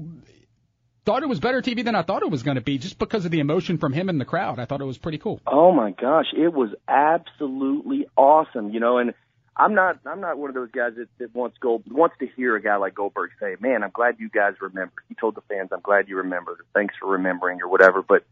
thought 1.06 1.22
it 1.22 1.28
was 1.28 1.40
better 1.40 1.62
TV 1.62 1.84
than 1.84 1.94
I 1.94 2.02
thought 2.02 2.22
it 2.22 2.30
was 2.30 2.42
going 2.42 2.56
to 2.56 2.60
be 2.60 2.76
just 2.76 2.98
because 2.98 3.24
of 3.24 3.30
the 3.30 3.40
emotion 3.40 3.78
from 3.78 3.92
him 3.92 4.08
and 4.08 4.20
the 4.20 4.24
crowd. 4.24 4.58
I 4.58 4.66
thought 4.66 4.80
it 4.80 4.86
was 4.86 4.98
pretty 4.98 5.18
cool. 5.18 5.40
Oh 5.46 5.72
my 5.72 5.92
gosh, 5.92 6.26
it 6.36 6.52
was 6.52 6.70
absolutely 6.88 8.06
awesome, 8.16 8.70
you 8.70 8.80
know, 8.80 8.98
and 8.98 9.14
I'm 9.56 9.74
not 9.74 10.00
I'm 10.04 10.20
not 10.20 10.36
one 10.36 10.50
of 10.50 10.54
those 10.54 10.70
guys 10.70 10.92
that, 10.96 11.08
that 11.18 11.34
wants 11.34 11.56
Gold 11.58 11.84
wants 11.90 12.16
to 12.18 12.26
hear 12.36 12.56
a 12.56 12.62
guy 12.62 12.76
like 12.76 12.94
Goldberg 12.94 13.30
say, 13.40 13.56
"Man, 13.58 13.82
I'm 13.82 13.90
glad 13.90 14.16
you 14.18 14.28
guys 14.28 14.54
remember." 14.60 14.92
He 15.08 15.14
told 15.14 15.34
the 15.34 15.40
fans, 15.48 15.70
"I'm 15.72 15.80
glad 15.80 16.08
you 16.08 16.18
remembered. 16.18 16.58
Thanks 16.74 16.94
for 17.00 17.12
remembering 17.12 17.62
or 17.62 17.68
whatever." 17.68 18.02
But 18.02 18.24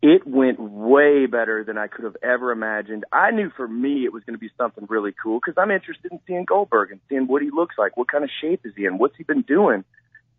it 0.00 0.26
went 0.26 0.60
way 0.60 1.26
better 1.26 1.64
than 1.64 1.76
I 1.76 1.88
could 1.88 2.04
have 2.04 2.16
ever 2.22 2.52
imagined. 2.52 3.04
I 3.12 3.32
knew 3.32 3.50
for 3.50 3.66
me 3.66 4.04
it 4.04 4.12
was 4.12 4.22
going 4.22 4.36
to 4.36 4.40
be 4.40 4.50
something 4.56 4.86
really 4.88 5.12
cool 5.20 5.40
because 5.44 5.60
I'm 5.60 5.72
interested 5.72 6.12
in 6.12 6.20
seeing 6.26 6.44
Goldberg 6.44 6.92
and 6.92 7.00
seeing 7.08 7.26
what 7.26 7.42
he 7.42 7.50
looks 7.50 7.74
like, 7.76 7.96
what 7.96 8.08
kind 8.08 8.22
of 8.22 8.30
shape 8.40 8.60
is 8.64 8.72
he 8.76 8.84
in, 8.84 8.96
what's 8.98 9.16
he 9.16 9.24
been 9.24 9.42
doing. 9.42 9.84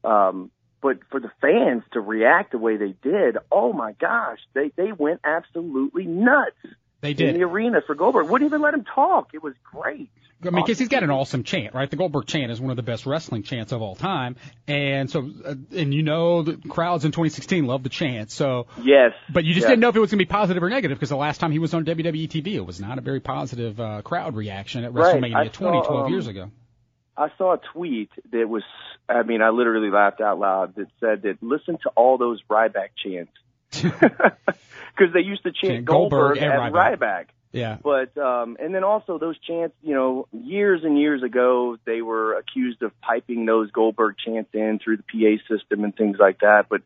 Um, 0.03 0.49
but 0.81 0.99
for 1.09 1.19
the 1.19 1.31
fans 1.41 1.83
to 1.91 1.99
react 1.99 2.51
the 2.51 2.57
way 2.57 2.77
they 2.77 2.95
did, 3.01 3.37
oh 3.51 3.73
my 3.73 3.93
gosh, 3.93 4.39
they 4.53 4.71
they 4.75 4.91
went 4.91 5.21
absolutely 5.23 6.05
nuts 6.05 6.55
They 7.01 7.13
did 7.13 7.29
in 7.29 7.35
the 7.35 7.45
arena 7.45 7.81
for 7.85 7.95
Goldberg. 7.95 8.29
Wouldn't 8.29 8.49
even 8.49 8.61
let 8.61 8.73
him 8.73 8.85
talk. 8.85 9.29
It 9.33 9.43
was 9.43 9.53
great. 9.63 10.09
I 10.41 10.51
mean, 10.51 10.63
because 10.63 10.79
he's 10.79 10.87
got 10.87 11.03
an 11.03 11.09
awesome 11.09 11.43
chant, 11.43 11.73
right? 11.73 11.89
The 11.89 11.97
Goldberg 11.97 12.25
chant 12.25 12.49
is 12.49 12.61
one 12.61 12.69
of 12.71 12.77
the 12.77 12.81
best 12.83 13.05
wrestling 13.05 13.43
chants 13.43 13.73
of 13.73 13.81
all 13.81 13.95
time, 13.97 14.37
and 14.69 15.11
so, 15.11 15.29
uh, 15.45 15.55
and 15.75 15.93
you 15.93 16.01
know, 16.01 16.43
the 16.43 16.55
crowds 16.55 17.03
in 17.03 17.11
2016 17.11 17.65
love 17.65 17.83
the 17.83 17.89
chant. 17.89 18.31
So, 18.31 18.67
Yes, 18.81 19.11
but 19.29 19.43
you 19.43 19.53
just 19.53 19.63
yes. 19.65 19.71
didn't 19.71 19.81
know 19.81 19.89
if 19.89 19.97
it 19.97 19.99
was 19.99 20.11
going 20.11 20.19
to 20.19 20.25
be 20.25 20.29
positive 20.31 20.63
or 20.63 20.69
negative 20.69 20.97
because 20.97 21.09
the 21.09 21.17
last 21.17 21.39
time 21.41 21.51
he 21.51 21.59
was 21.59 21.73
on 21.73 21.83
WWE 21.83 22.29
TV, 22.29 22.53
it 22.53 22.65
was 22.65 22.79
not 22.79 22.97
a 22.97 23.01
very 23.01 23.19
positive 23.19 23.81
uh, 23.81 24.01
crowd 24.01 24.33
reaction 24.37 24.85
at 24.85 24.93
Right. 24.93 25.13
WrestleMania 25.13 25.35
I 25.35 25.47
20, 25.49 25.77
saw, 25.79 25.87
12 25.89 26.05
um, 26.05 26.11
years 26.13 26.27
ago. 26.27 26.51
I 27.19 27.29
saw 27.37 27.53
a 27.55 27.59
tweet 27.73 28.11
that 28.31 28.47
was, 28.47 28.63
I 29.09 29.23
mean, 29.23 29.41
I 29.41 29.49
literally 29.49 29.91
laughed 29.91 30.21
out 30.21 30.39
loud 30.39 30.75
that 30.75 30.87
said 31.01 31.23
that 31.23 31.43
listen 31.43 31.77
to 31.83 31.89
all 31.89 32.17
those 32.17 32.41
Ryback 32.49 32.89
chants. 33.03 33.33
Because 34.97 35.13
they 35.13 35.21
used 35.21 35.43
to 35.43 35.51
chant 35.51 35.85
Goldberg 35.85 36.35
Goldberg, 36.35 36.37
and 36.39 36.51
at 36.51 36.73
Ryback. 36.73 36.97
Ryback. 36.99 37.25
Yeah, 37.51 37.77
But 37.81 38.17
um 38.17 38.57
and 38.59 38.75
then 38.75 38.83
also 38.83 39.17
those 39.17 39.37
chants, 39.39 39.75
you 39.81 39.95
know, 39.95 40.27
years 40.31 40.81
and 40.83 40.99
years 40.99 41.23
ago 41.23 41.77
they 41.85 42.01
were 42.01 42.37
accused 42.37 42.81
of 42.83 42.91
piping 43.01 43.45
those 43.45 43.71
Goldberg 43.71 44.15
chants 44.23 44.49
in 44.53 44.79
through 44.83 44.97
the 44.97 45.03
PA 45.03 45.55
system 45.55 45.83
and 45.83 45.95
things 45.95 46.17
like 46.19 46.39
that. 46.39 46.65
But 46.69 46.81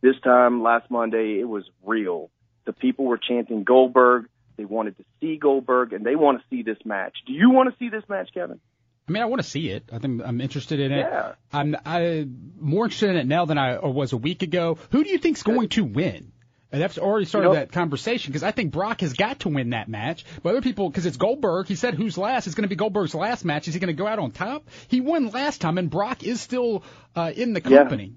this 0.00 0.16
time 0.24 0.62
last 0.62 0.90
Monday 0.90 1.38
it 1.38 1.48
was 1.48 1.64
real. 1.84 2.30
The 2.64 2.72
people 2.72 3.04
were 3.04 3.18
chanting 3.18 3.64
Goldberg, 3.64 4.28
They 4.56 4.64
wanted 4.64 4.96
to 4.98 5.04
see 5.20 5.36
Goldberg, 5.36 5.92
and 5.92 6.04
they 6.04 6.16
want 6.16 6.40
to 6.40 6.44
see 6.50 6.62
this 6.62 6.78
match. 6.84 7.16
Do 7.26 7.32
you 7.32 7.50
want 7.50 7.70
to 7.70 7.78
see 7.78 7.88
this 7.88 8.04
match, 8.08 8.30
Kevin? 8.34 8.60
I 9.08 9.12
mean, 9.12 9.22
I 9.22 9.26
want 9.26 9.42
to 9.42 9.48
see 9.48 9.68
it. 9.68 9.90
I 9.92 9.98
think 9.98 10.22
I'm 10.24 10.40
interested 10.40 10.80
in 10.80 10.92
it. 10.92 11.00
Yeah. 11.00 11.32
I'm 11.52 11.76
I 11.84 12.26
more 12.58 12.84
interested 12.84 13.10
in 13.10 13.16
it 13.16 13.26
now 13.26 13.44
than 13.46 13.58
I 13.58 13.78
was 13.80 14.12
a 14.12 14.16
week 14.16 14.42
ago. 14.42 14.78
Who 14.90 15.02
do 15.04 15.10
you 15.10 15.18
think's 15.18 15.42
going 15.42 15.68
to 15.70 15.84
win? 15.84 16.32
And 16.70 16.80
that's 16.80 16.96
already 16.96 17.26
started 17.26 17.48
You 17.48 17.54
know- 17.54 17.60
that 17.60 17.72
conversation 17.72 18.30
because 18.32 18.42
I 18.42 18.50
think 18.52 18.72
Brock 18.72 19.02
has 19.02 19.12
got 19.12 19.40
to 19.40 19.50
win 19.50 19.70
that 19.70 19.88
match. 19.88 20.24
But 20.42 20.50
other 20.50 20.62
people, 20.62 20.88
because 20.88 21.04
it's 21.04 21.18
Goldberg, 21.18 21.66
he 21.66 21.74
said 21.74 21.94
who's 21.94 22.16
last. 22.16 22.46
It's 22.46 22.54
going 22.54 22.62
to 22.62 22.68
be 22.68 22.76
Goldberg's 22.76 23.14
last 23.14 23.44
match. 23.44 23.68
Is 23.68 23.74
he 23.74 23.80
going 23.80 23.94
to 23.94 24.00
go 24.00 24.06
out 24.06 24.18
on 24.18 24.30
top? 24.30 24.66
He 24.88 25.00
won 25.02 25.28
last 25.28 25.60
time, 25.60 25.76
and 25.76 25.90
Brock 25.90 26.22
is 26.22 26.40
still 26.40 26.82
uh, 27.14 27.32
in 27.34 27.52
the 27.52 27.60
company. 27.60 28.14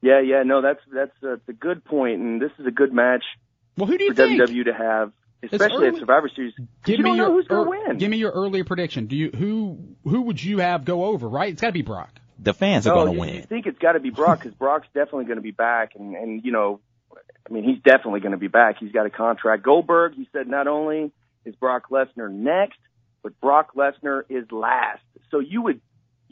Yeah, 0.00 0.20
yeah, 0.20 0.42
no, 0.44 0.62
that's 0.62 0.80
that's 0.92 1.12
uh, 1.22 1.36
a 1.46 1.52
good 1.52 1.84
point, 1.84 2.20
and 2.20 2.40
this 2.40 2.50
is 2.58 2.66
a 2.66 2.70
good 2.72 2.92
match 2.92 3.22
Well, 3.76 3.86
who 3.86 3.98
do 3.98 4.04
you 4.04 4.14
for 4.14 4.26
think? 4.26 4.40
WWE 4.40 4.64
to 4.64 4.74
have, 4.74 5.12
especially 5.42 5.88
at. 5.88 5.96
Survivor 5.96 6.30
Series. 6.34 6.54
Give 6.84 6.98
you 6.98 7.04
me 7.04 7.10
don't 7.10 7.16
your 7.16 7.28
know 7.28 7.32
who's 7.34 7.48
going 7.48 7.64
to 7.64 7.70
win. 7.88 7.98
Give 7.98 8.10
me 8.10 8.18
your 8.18 8.32
earlier 8.32 8.64
prediction. 8.64 9.06
Do 9.06 9.16
you 9.16 9.30
who 9.30 9.78
who 10.04 10.22
would 10.22 10.42
you 10.42 10.58
have 10.58 10.84
go 10.84 11.06
over? 11.06 11.28
Right, 11.28 11.52
it's 11.52 11.60
got 11.60 11.68
to 11.68 11.72
be 11.72 11.82
Brock. 11.82 12.10
The 12.38 12.54
fans 12.54 12.86
are 12.86 12.92
oh, 12.92 12.96
no, 12.96 13.04
going 13.04 13.06
to 13.06 13.14
you, 13.14 13.20
win. 13.20 13.34
you 13.36 13.42
think 13.42 13.66
it's 13.66 13.78
got 13.78 13.92
to 13.92 14.00
be 14.00 14.10
Brock 14.10 14.40
because 14.40 14.54
Brock's 14.54 14.88
definitely 14.94 15.24
going 15.24 15.36
to 15.36 15.42
be 15.42 15.52
back, 15.52 15.92
and 15.96 16.14
and 16.14 16.44
you 16.44 16.52
know, 16.52 16.80
I 17.48 17.52
mean, 17.52 17.64
he's 17.64 17.82
definitely 17.82 18.20
going 18.20 18.32
to 18.32 18.38
be 18.38 18.48
back. 18.48 18.76
He's 18.78 18.92
got 18.92 19.06
a 19.06 19.10
contract. 19.10 19.62
Goldberg, 19.62 20.14
he 20.14 20.28
said, 20.32 20.48
not 20.48 20.66
only 20.66 21.12
is 21.44 21.54
Brock 21.56 21.90
Lesnar 21.90 22.30
next, 22.30 22.78
but 23.22 23.38
Brock 23.40 23.74
Lesnar 23.76 24.22
is 24.28 24.50
last. 24.50 25.02
So 25.30 25.40
you 25.40 25.62
would 25.62 25.80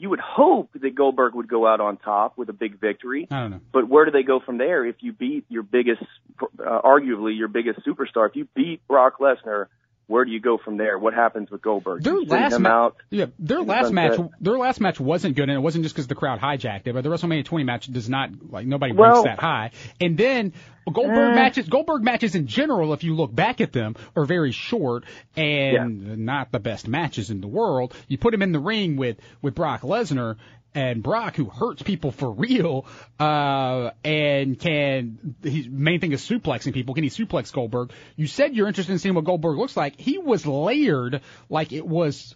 you 0.01 0.09
would 0.09 0.19
hope 0.19 0.71
that 0.73 0.95
Goldberg 0.95 1.35
would 1.35 1.47
go 1.47 1.67
out 1.67 1.79
on 1.79 1.95
top 1.97 2.35
with 2.35 2.49
a 2.49 2.53
big 2.53 2.79
victory. 2.79 3.27
I 3.29 3.41
don't 3.41 3.51
know. 3.51 3.61
But 3.71 3.87
where 3.87 4.03
do 4.03 4.09
they 4.09 4.23
go 4.23 4.39
from 4.39 4.57
there 4.57 4.83
if 4.83 4.95
you 5.01 5.13
beat 5.13 5.45
your 5.47 5.61
biggest, 5.61 6.01
uh, 6.41 6.81
arguably 6.81 7.37
your 7.37 7.49
biggest 7.49 7.81
superstar? 7.85 8.27
If 8.27 8.35
you 8.35 8.47
beat 8.55 8.81
Brock 8.87 9.19
Lesnar, 9.19 9.67
where 10.11 10.25
do 10.25 10.31
you 10.31 10.39
go 10.39 10.57
from 10.57 10.77
there? 10.77 10.99
What 10.99 11.13
happens 11.13 11.49
with 11.49 11.61
Goldberg? 11.61 12.03
Their 12.03 12.19
last 12.21 12.59
ma- 12.59 12.69
out. 12.69 12.97
Yeah, 13.09 13.25
their 13.39 13.57
the 13.57 13.63
last 13.63 13.91
match, 13.91 14.19
their 14.39 14.57
last 14.57 14.79
match 14.81 14.99
wasn't 14.99 15.35
good, 15.35 15.43
and 15.49 15.53
it 15.53 15.61
wasn't 15.61 15.83
just 15.85 15.95
because 15.95 16.07
the 16.07 16.15
crowd 16.15 16.39
hijacked 16.39 16.85
it. 16.85 16.93
But 16.93 17.03
the 17.03 17.09
WrestleMania 17.09 17.45
20 17.45 17.63
match 17.63 17.91
does 17.91 18.09
not 18.09 18.29
like 18.49 18.67
nobody 18.67 18.93
Well- 18.93 19.23
ranks 19.23 19.29
that 19.29 19.39
high. 19.39 19.71
And 19.99 20.17
then 20.17 20.53
Goldberg 20.91 21.31
Eh. 21.31 21.35
matches, 21.35 21.69
Goldberg 21.69 22.03
matches 22.03 22.35
in 22.35 22.47
general, 22.47 22.91
if 22.93 23.03
you 23.03 23.15
look 23.15 23.33
back 23.33 23.61
at 23.61 23.71
them, 23.71 23.95
are 24.15 24.25
very 24.25 24.51
short 24.51 25.05
and 25.35 26.25
not 26.25 26.51
the 26.51 26.59
best 26.59 26.87
matches 26.87 27.29
in 27.29 27.41
the 27.41 27.47
world. 27.47 27.93
You 28.07 28.17
put 28.17 28.33
him 28.33 28.41
in 28.41 28.51
the 28.51 28.59
ring 28.59 28.97
with 28.97 29.17
with 29.41 29.55
Brock 29.55 29.81
Lesnar. 29.81 30.35
And 30.73 31.03
Brock, 31.03 31.35
who 31.35 31.45
hurts 31.45 31.81
people 31.83 32.11
for 32.11 32.31
real, 32.31 32.85
uh, 33.19 33.91
and 34.05 34.57
can, 34.57 35.35
his 35.43 35.67
main 35.67 35.99
thing 35.99 36.13
is 36.13 36.21
suplexing 36.21 36.73
people. 36.73 36.93
Can 36.95 37.03
he 37.03 37.09
suplex 37.09 37.51
Goldberg? 37.51 37.91
You 38.15 38.25
said 38.27 38.55
you're 38.55 38.69
interested 38.69 38.93
in 38.93 38.99
seeing 38.99 39.15
what 39.15 39.25
Goldberg 39.25 39.57
looks 39.57 39.75
like. 39.75 39.99
He 39.99 40.17
was 40.17 40.45
layered 40.45 41.21
like 41.49 41.73
it 41.73 41.85
was 41.85 42.35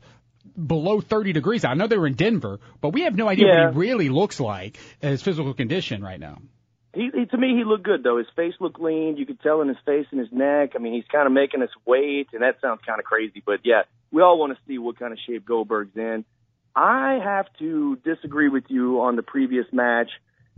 below 0.56 1.00
30 1.00 1.32
degrees. 1.32 1.64
I 1.64 1.76
know 1.76 1.88
they 1.88 1.98
were 1.98 2.08
in 2.08 2.16
Denver, 2.16 2.60
but 2.82 2.90
we 2.90 3.02
have 3.04 3.16
no 3.16 3.28
idea 3.30 3.48
Yeah. 3.48 3.66
what 3.68 3.74
he 3.74 3.80
really 3.80 4.10
looks 4.10 4.40
like, 4.40 4.78
his 5.00 5.22
physical 5.22 5.54
condition 5.54 6.04
right 6.04 6.20
now. 6.20 6.40
He, 6.94 7.10
he 7.14 7.26
to 7.26 7.38
me 7.38 7.56
he 7.58 7.64
looked 7.66 7.84
good 7.84 8.04
though. 8.04 8.18
His 8.18 8.28
face 8.38 8.54
looked 8.62 8.80
lean. 8.80 9.18
You 9.18 9.26
could 9.26 9.42
tell 9.42 9.62
in 9.62 9.68
his 9.68 9.78
face 9.86 10.06
and 10.12 10.20
his 10.20 10.32
neck. 10.32 10.72
I 10.76 10.80
mean, 10.80 10.94
he's 10.94 11.04
kind 11.12 11.26
of 11.28 11.34
making 11.34 11.62
us 11.62 11.70
wait, 11.86 12.30
and 12.32 12.42
that 12.42 12.62
sounds 12.62 12.80
kind 12.86 13.00
of 13.00 13.06
crazy, 13.06 13.44
but 13.46 13.60
yeah, 13.66 13.82
we 14.12 14.22
all 14.22 14.38
want 14.40 14.54
to 14.54 14.60
see 14.66 14.78
what 14.78 14.98
kind 14.98 15.12
of 15.12 15.20
shape 15.28 15.46
Goldberg's 15.46 15.98
in. 15.98 16.24
I 16.76 17.20
have 17.24 17.46
to 17.60 17.96
disagree 17.98 18.50
with 18.50 18.66
you 18.68 19.02
on 19.02 19.16
the 19.16 19.24
previous 19.24 19.66
match. 19.72 20.10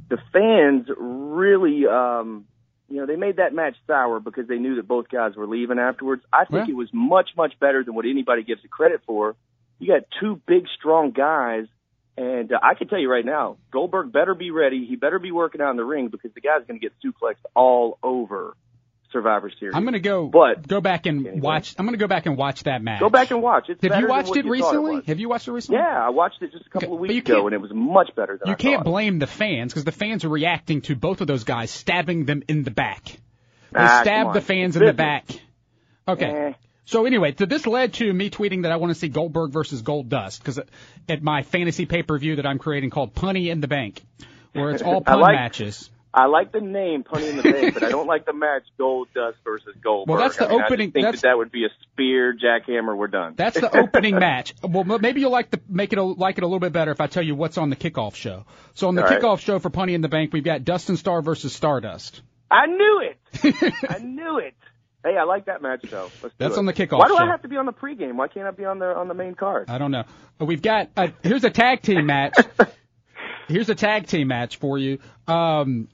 The 0.09 0.17
fans 0.33 0.87
really, 0.97 1.85
um, 1.85 2.45
you 2.89 2.97
know, 2.97 3.05
they 3.05 3.17
made 3.17 3.37
that 3.37 3.53
match 3.53 3.75
sour 3.85 4.19
because 4.19 4.47
they 4.47 4.57
knew 4.57 4.75
that 4.75 4.87
both 4.87 5.09
guys 5.09 5.35
were 5.35 5.47
leaving 5.47 5.79
afterwards. 5.79 6.23
I 6.31 6.45
think 6.45 6.67
Yeah. 6.67 6.73
it 6.73 6.77
was 6.77 6.89
much, 6.93 7.31
much 7.35 7.59
better 7.59 7.83
than 7.83 7.93
what 7.93 8.05
anybody 8.05 8.43
gives 8.43 8.63
it 8.63 8.71
credit 8.71 9.01
for. 9.05 9.35
You 9.79 9.87
got 9.87 10.03
two 10.19 10.41
big, 10.47 10.67
strong 10.77 11.11
guys 11.11 11.67
and 12.17 12.51
uh, 12.51 12.59
I 12.63 12.73
can 12.73 12.87
tell 12.87 12.97
you 12.99 13.11
right 13.11 13.23
now, 13.25 13.57
Goldberg 13.71 14.11
better 14.11 14.33
be 14.33 14.49
ready. 14.49 14.85
He 14.85 14.95
better 14.95 15.19
be 15.19 15.31
working 15.31 15.61
out 15.61 15.69
in 15.71 15.77
the 15.77 15.85
ring 15.85 16.07
because 16.07 16.33
the 16.33 16.41
guy's 16.41 16.65
going 16.67 16.79
to 16.79 16.83
get 16.83 16.93
suplexed 17.05 17.45
all 17.53 17.99
over 18.01 18.57
Survivor 19.11 19.49
Series. 19.59 19.73
I'm 19.75 19.83
going 19.83 19.93
to 19.93 19.99
go 19.99 20.27
But- 20.27 20.67
go 20.67 20.81
back 20.81 21.05
and 21.05 21.25
Anyway. 21.25 21.39
watch. 21.41 21.75
I'm 21.79 21.85
going 21.85 21.93
to 21.97 21.99
go 22.03 22.07
back 22.07 22.25
and 22.25 22.35
watch 22.37 22.63
that 22.63 22.81
match. 22.81 22.99
Go 22.99 23.09
back 23.09 23.31
and 23.31 23.41
watch. 23.41 23.69
It's 23.69 23.81
Have 23.83 24.01
you 24.01 24.07
watched 24.07 24.35
it 24.35 24.45
you 24.45 24.51
recently? 24.51 24.95
was. 24.97 25.05
Have 25.05 25.19
you 25.19 25.29
watched 25.29 25.47
it 25.47 25.51
recently? 25.53 25.79
Yeah, 25.79 26.05
I 26.05 26.09
watched 26.09 26.41
it 26.41 26.51
just 26.51 26.65
a 26.65 26.69
couple 26.69 26.89
Okay, 26.89 26.95
of 26.95 26.99
weeks 26.99 27.29
ago, 27.29 27.47
and 27.47 27.53
it 27.53 27.61
was 27.61 27.71
much 27.73 28.09
better 28.15 28.37
than 28.37 28.47
You 28.47 28.53
I 28.53 28.55
can't 28.55 28.83
thought. 28.83 28.91
blame 28.91 29.19
the 29.19 29.27
fans 29.27 29.71
because 29.71 29.85
the 29.85 29.91
fans 29.93 30.25
are 30.25 30.29
reacting 30.29 30.81
to 30.83 30.95
both 30.95 31.21
of 31.21 31.27
those 31.27 31.43
guys 31.45 31.71
stabbing 31.71 32.25
them 32.25 32.43
in 32.47 32.63
the 32.63 32.71
back. 32.71 33.05
They 33.71 33.79
Ah, 33.79 34.01
stabbed 34.01 34.33
the 34.33 34.41
fans 34.41 34.75
in 34.75 34.85
the 34.85 34.93
back. 34.93 35.25
Okay. 36.07 36.25
Eh. 36.25 36.53
So 36.85 37.05
anyway, 37.05 37.35
so 37.37 37.45
this 37.45 37.67
led 37.67 37.93
to 37.95 38.13
me 38.13 38.29
tweeting 38.29 38.63
that 38.63 38.71
I 38.71 38.77
want 38.77 38.91
to 38.91 38.95
see 38.99 39.09
Goldberg 39.09 39.51
versus 39.51 39.81
Goldust 39.83 40.39
because 40.39 40.57
at 41.09 41.21
my 41.21 41.43
fantasy 41.43 41.85
pay 41.85 42.01
per 42.01 42.17
view 42.17 42.37
that 42.37 42.45
I'm 42.45 42.59
creating 42.59 42.91
called 42.91 43.13
Punny 43.13 43.47
in 43.51 43.59
the 43.59 43.67
Bank, 43.67 44.01
where 44.53 44.71
it's 44.71 44.81
all 44.81 45.01
pun 45.01 45.19
like- 45.19 45.35
matches. 45.35 45.89
I 46.19 46.25
like 46.25 46.51
the 46.51 46.61
name 46.61 47.03
Punny 47.03 47.29
in 47.29 47.37
the 47.37 47.43
Bank, 47.43 47.75
but 47.75 47.83
I 47.83 47.89
don't 47.89 48.07
like 48.07 48.25
the 48.25 48.33
match 48.33 48.63
Goldust 48.79 49.35
versus 49.43 49.75
Goldberg. 49.83 50.15
Well, 50.15 50.23
that's 50.23 50.35
the 50.37 50.47
I 50.47 50.49
mean, 50.49 50.61
I 50.61 50.65
opening- 50.65 50.91
think 50.91 51.03
that's- 51.05 51.21
that, 51.21 51.27
that 51.29 51.37
would 51.37 51.51
be 51.51 51.65
a 51.65 51.69
spear 51.83 52.33
jackhammer. 52.35 52.97
We're 52.97 53.07
done. 53.07 53.35
That's 53.37 53.59
the 53.59 53.77
opening 53.77 54.15
match. 54.19 54.55
Well, 54.63 54.83
maybe 54.99 55.21
you'll 55.21 55.31
like 55.31 55.51
the 55.51 55.61
make 55.69 55.93
it 55.93 55.99
a, 55.99 56.03
like 56.03 56.39
it 56.39 56.43
a 56.43 56.47
little 56.47 56.59
bit 56.59 56.73
better 56.73 56.91
if 56.91 56.99
I 57.01 57.05
tell 57.07 57.21
you 57.21 57.35
what's 57.35 57.59
on 57.59 57.69
the 57.69 57.75
kickoff 57.75 58.15
show. 58.15 58.45
So 58.73 58.87
on 58.87 58.95
the 58.95 59.03
All 59.03 59.09
right. 59.09 59.21
kickoff 59.21 59.39
show 59.41 59.59
for 59.59 59.69
Punny 59.69 59.93
in 59.93 60.01
the 60.01 60.09
Bank, 60.09 60.33
we've 60.33 60.43
got 60.43 60.65
Dustin 60.65 60.97
Starr 60.97 61.21
versus 61.21 61.53
Stardust. 61.53 62.23
I 62.49 62.65
knew 62.65 63.01
it. 63.03 63.75
I 63.89 63.99
knew 63.99 64.39
it. 64.39 64.55
Hey, 65.05 65.15
I 65.17 65.23
like 65.23 65.45
that 65.45 65.61
match 65.61 65.83
though. 65.89 66.09
Let's 66.23 66.33
do 66.35 66.39
That's 66.39 66.57
on 66.57 66.65
the 66.65 66.73
kickoff 66.73 66.97
Why 66.97 67.07
do 67.09 67.15
show. 67.15 67.23
I 67.23 67.27
have 67.27 67.43
to 67.43 67.47
be 67.47 67.57
on 67.57 67.67
the 67.67 67.73
pregame? 67.73 68.15
Why 68.15 68.27
can't 68.27 68.47
I 68.47 68.51
be 68.51 68.65
on 68.65 68.79
the 68.79 68.87
on 68.87 69.07
the 69.07 69.13
main 69.13 69.35
card? 69.35 69.69
I 69.69 69.77
don't 69.77 69.91
know. 69.91 70.03
But 70.39 70.45
we've 70.45 70.61
got 70.63 70.89
uh, 70.97 71.09
here's 71.21 71.43
a 71.43 71.49
tag 71.51 71.83
team 71.83 72.07
match. 72.07 72.35
here's 73.47 73.69
a 73.69 73.75
tag 73.75 74.07
team 74.07 74.27
match 74.27 74.57
for 74.57 74.77
you. 74.77 74.99
Um, 75.27 75.87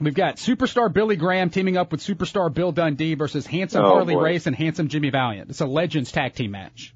we've 0.00 0.14
got 0.14 0.36
superstar 0.36 0.92
Billy 0.92 1.16
Graham 1.16 1.50
teaming 1.50 1.76
up 1.76 1.92
with 1.92 2.00
superstar 2.00 2.52
Bill 2.52 2.72
Dundee 2.72 3.14
versus 3.14 3.46
handsome 3.46 3.84
Oh, 3.84 3.88
Harley 3.88 4.14
boy. 4.14 4.22
Race 4.22 4.46
and 4.46 4.54
handsome 4.56 4.88
Jimmy 4.88 5.10
Valiant. 5.10 5.50
It's 5.50 5.60
a 5.60 5.66
Legends 5.66 6.12
tag 6.12 6.34
team 6.34 6.50
match. 6.52 6.94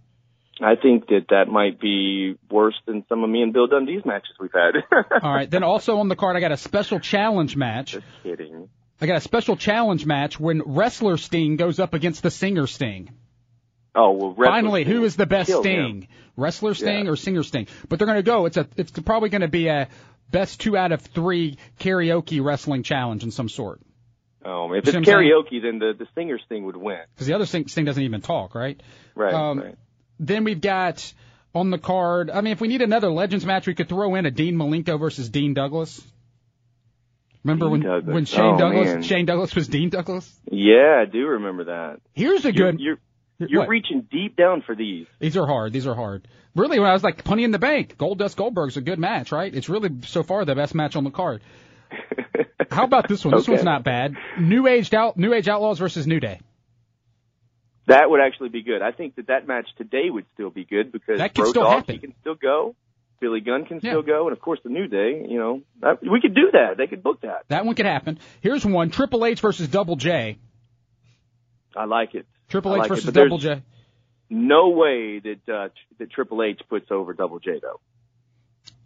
I 0.60 0.76
think 0.76 1.08
that 1.08 1.26
that 1.30 1.48
might 1.48 1.80
be 1.80 2.36
worse 2.50 2.76
than 2.86 3.04
some 3.08 3.24
of 3.24 3.30
me 3.30 3.42
and 3.42 3.52
Bill 3.52 3.66
Dundee's 3.66 4.04
matches 4.04 4.36
we've 4.38 4.50
had. 4.52 4.74
All 5.22 5.34
right. 5.34 5.50
Then 5.50 5.64
also 5.64 5.98
on 5.98 6.08
the 6.08 6.14
card, 6.16 6.36
I 6.36 6.40
got 6.40 6.52
a 6.52 6.56
special 6.56 7.00
challenge 7.00 7.56
match. 7.56 7.92
Just 7.92 8.04
kidding. 8.22 8.68
I 9.00 9.06
got 9.06 9.16
a 9.16 9.20
special 9.20 9.56
challenge 9.56 10.06
match 10.06 10.38
when 10.38 10.62
wrestler 10.64 11.16
Sting 11.16 11.56
goes 11.56 11.80
up 11.80 11.94
against 11.94 12.22
the 12.22 12.30
singer 12.30 12.68
Sting. 12.68 13.10
Oh 13.94 14.12
well. 14.12 14.34
Finally, 14.36 14.84
Sting 14.84 14.94
who 14.94 15.04
is 15.04 15.16
the 15.16 15.26
best 15.26 15.50
Sting? 15.50 16.02
him. 16.02 16.08
Wrestler 16.36 16.74
Sting 16.74 17.06
Yeah. 17.06 17.10
or 17.10 17.16
singer 17.16 17.42
Sting? 17.42 17.66
But 17.88 17.98
they're 17.98 18.06
going 18.06 18.18
to 18.18 18.22
go. 18.22 18.46
It's 18.46 18.56
a. 18.56 18.66
It's 18.76 18.92
probably 18.92 19.28
going 19.30 19.40
to 19.42 19.48
be 19.48 19.66
a 19.66 19.88
best 20.32 20.60
two 20.60 20.76
out 20.76 20.90
of 20.92 21.00
three 21.02 21.58
karaoke 21.78 22.42
wrestling 22.42 22.82
challenge 22.82 23.22
in 23.22 23.30
some 23.30 23.48
sort. 23.48 23.80
Um, 24.44 24.74
if 24.74 24.84
it's 24.84 24.90
saying? 24.90 25.04
karaoke, 25.04 25.62
then 25.62 25.78
the 25.78 25.92
the 25.96 26.06
singer 26.16 26.38
thing 26.48 26.64
would 26.64 26.76
win. 26.76 26.98
Because 27.14 27.28
the 27.28 27.34
other 27.34 27.46
Sting 27.46 27.84
doesn't 27.84 28.02
even 28.02 28.20
talk, 28.22 28.56
right? 28.56 28.80
Right. 29.14 29.32
Um, 29.32 29.60
right. 29.60 29.76
Then 30.18 30.42
we've 30.44 30.60
got 30.60 31.12
on 31.54 31.70
the 31.70 31.78
card. 31.78 32.30
I 32.30 32.40
mean, 32.40 32.52
if 32.52 32.60
we 32.60 32.66
need 32.68 32.82
another 32.82 33.10
Legends 33.10 33.46
match, 33.46 33.66
we 33.68 33.74
could 33.74 33.88
throw 33.88 34.14
in 34.16 34.26
a 34.26 34.30
Dean 34.32 34.56
Malenko 34.56 34.98
versus 34.98 35.28
Dean 35.28 35.54
Douglas. 35.54 36.02
Remember 37.44 37.66
Dean 37.66 37.70
when 37.72 37.80
Douglas. 37.82 38.14
when 38.14 38.24
Shane 38.24 38.54
Oh, 38.54 38.58
Douglas 38.58 38.86
man. 38.86 39.02
Shane 39.02 39.26
Douglas 39.26 39.54
was 39.54 39.68
Dean 39.68 39.90
Douglas? 39.90 40.40
Yeah, 40.50 41.00
I 41.00 41.04
do 41.10 41.26
remember 41.26 41.64
that. 41.64 42.00
Here's 42.14 42.44
a 42.44 42.52
You're 42.54 42.72
good. 42.72 42.80
you're, 42.80 42.98
you're 43.48 43.60
what? 43.60 43.68
reaching 43.68 44.06
deep 44.10 44.36
down 44.36 44.62
for 44.62 44.74
these. 44.74 45.06
These 45.18 45.36
are 45.36 45.46
hard. 45.46 45.72
These 45.72 45.86
are 45.86 45.94
hard. 45.94 46.26
Really, 46.54 46.78
when 46.78 46.88
I 46.88 46.92
was 46.92 47.02
like 47.02 47.24
Punny 47.24 47.44
in 47.44 47.50
the 47.50 47.58
Bank, 47.58 47.96
Goldust 47.96 48.36
Goldberg's 48.36 48.76
a 48.76 48.80
good 48.82 48.98
match, 48.98 49.32
right? 49.32 49.54
It's 49.54 49.68
really 49.68 49.90
so 50.02 50.22
far 50.22 50.44
the 50.44 50.54
best 50.54 50.74
match 50.74 50.96
on 50.96 51.04
the 51.04 51.10
card. 51.10 51.40
How 52.70 52.84
about 52.84 53.08
this 53.08 53.24
one? 53.24 53.34
This 53.34 53.44
Okay. 53.44 53.52
one's 53.52 53.64
not 53.64 53.84
bad. 53.84 54.16
New 54.38 54.66
Age 54.66 54.92
out 54.94 55.16
New 55.16 55.32
Age 55.34 55.48
Outlaws 55.48 55.78
versus 55.78 56.06
New 56.06 56.20
Day. 56.20 56.40
That 57.86 58.08
would 58.08 58.20
actually 58.20 58.48
be 58.50 58.62
good. 58.62 58.80
I 58.80 58.92
think 58.92 59.16
that 59.16 59.26
that 59.26 59.46
match 59.48 59.66
today 59.76 60.08
would 60.08 60.24
still 60.34 60.50
be 60.50 60.64
good 60.64 60.92
because 60.92 61.18
That 61.18 61.34
Bro 61.34 61.50
still 61.50 61.62
Dolph, 61.62 61.74
happen. 61.80 61.94
He 61.96 62.00
can 62.00 62.14
still 62.20 62.36
go. 62.36 62.76
Billy 63.20 63.40
Gunn 63.40 63.64
can 63.66 63.80
Yeah. 63.82 63.92
still 63.92 64.02
go, 64.02 64.26
and 64.28 64.32
of 64.36 64.40
course 64.40 64.60
the 64.64 64.70
New 64.70 64.88
Day. 64.88 65.24
You 65.28 65.38
know, 65.38 65.62
that, 65.80 66.00
we 66.02 66.20
could 66.20 66.34
do 66.34 66.50
that. 66.52 66.76
They 66.76 66.86
could 66.86 67.02
book 67.02 67.20
that. 67.22 67.44
That 67.48 67.64
one 67.66 67.74
could 67.74 67.86
happen. 67.86 68.18
Here's 68.40 68.64
one: 68.64 68.90
Triple 68.90 69.24
H 69.24 69.40
versus 69.40 69.68
Double 69.68 69.96
J. 69.96 70.38
I 71.76 71.84
like 71.84 72.14
it. 72.14 72.26
Triple 72.52 72.74
H 72.74 72.78
like 72.80 72.88
versus 72.88 73.04
there's- 73.12 73.26
Double 73.28 73.38
J. 73.38 73.62
No 74.30 74.68
way 74.70 75.18
that 75.18 75.52
uh, 75.52 75.68
that 75.98 76.10
Triple 76.10 76.42
H 76.42 76.60
puts 76.68 76.90
over 76.90 77.12
Double 77.12 77.38
J 77.40 77.58
though. 77.60 77.80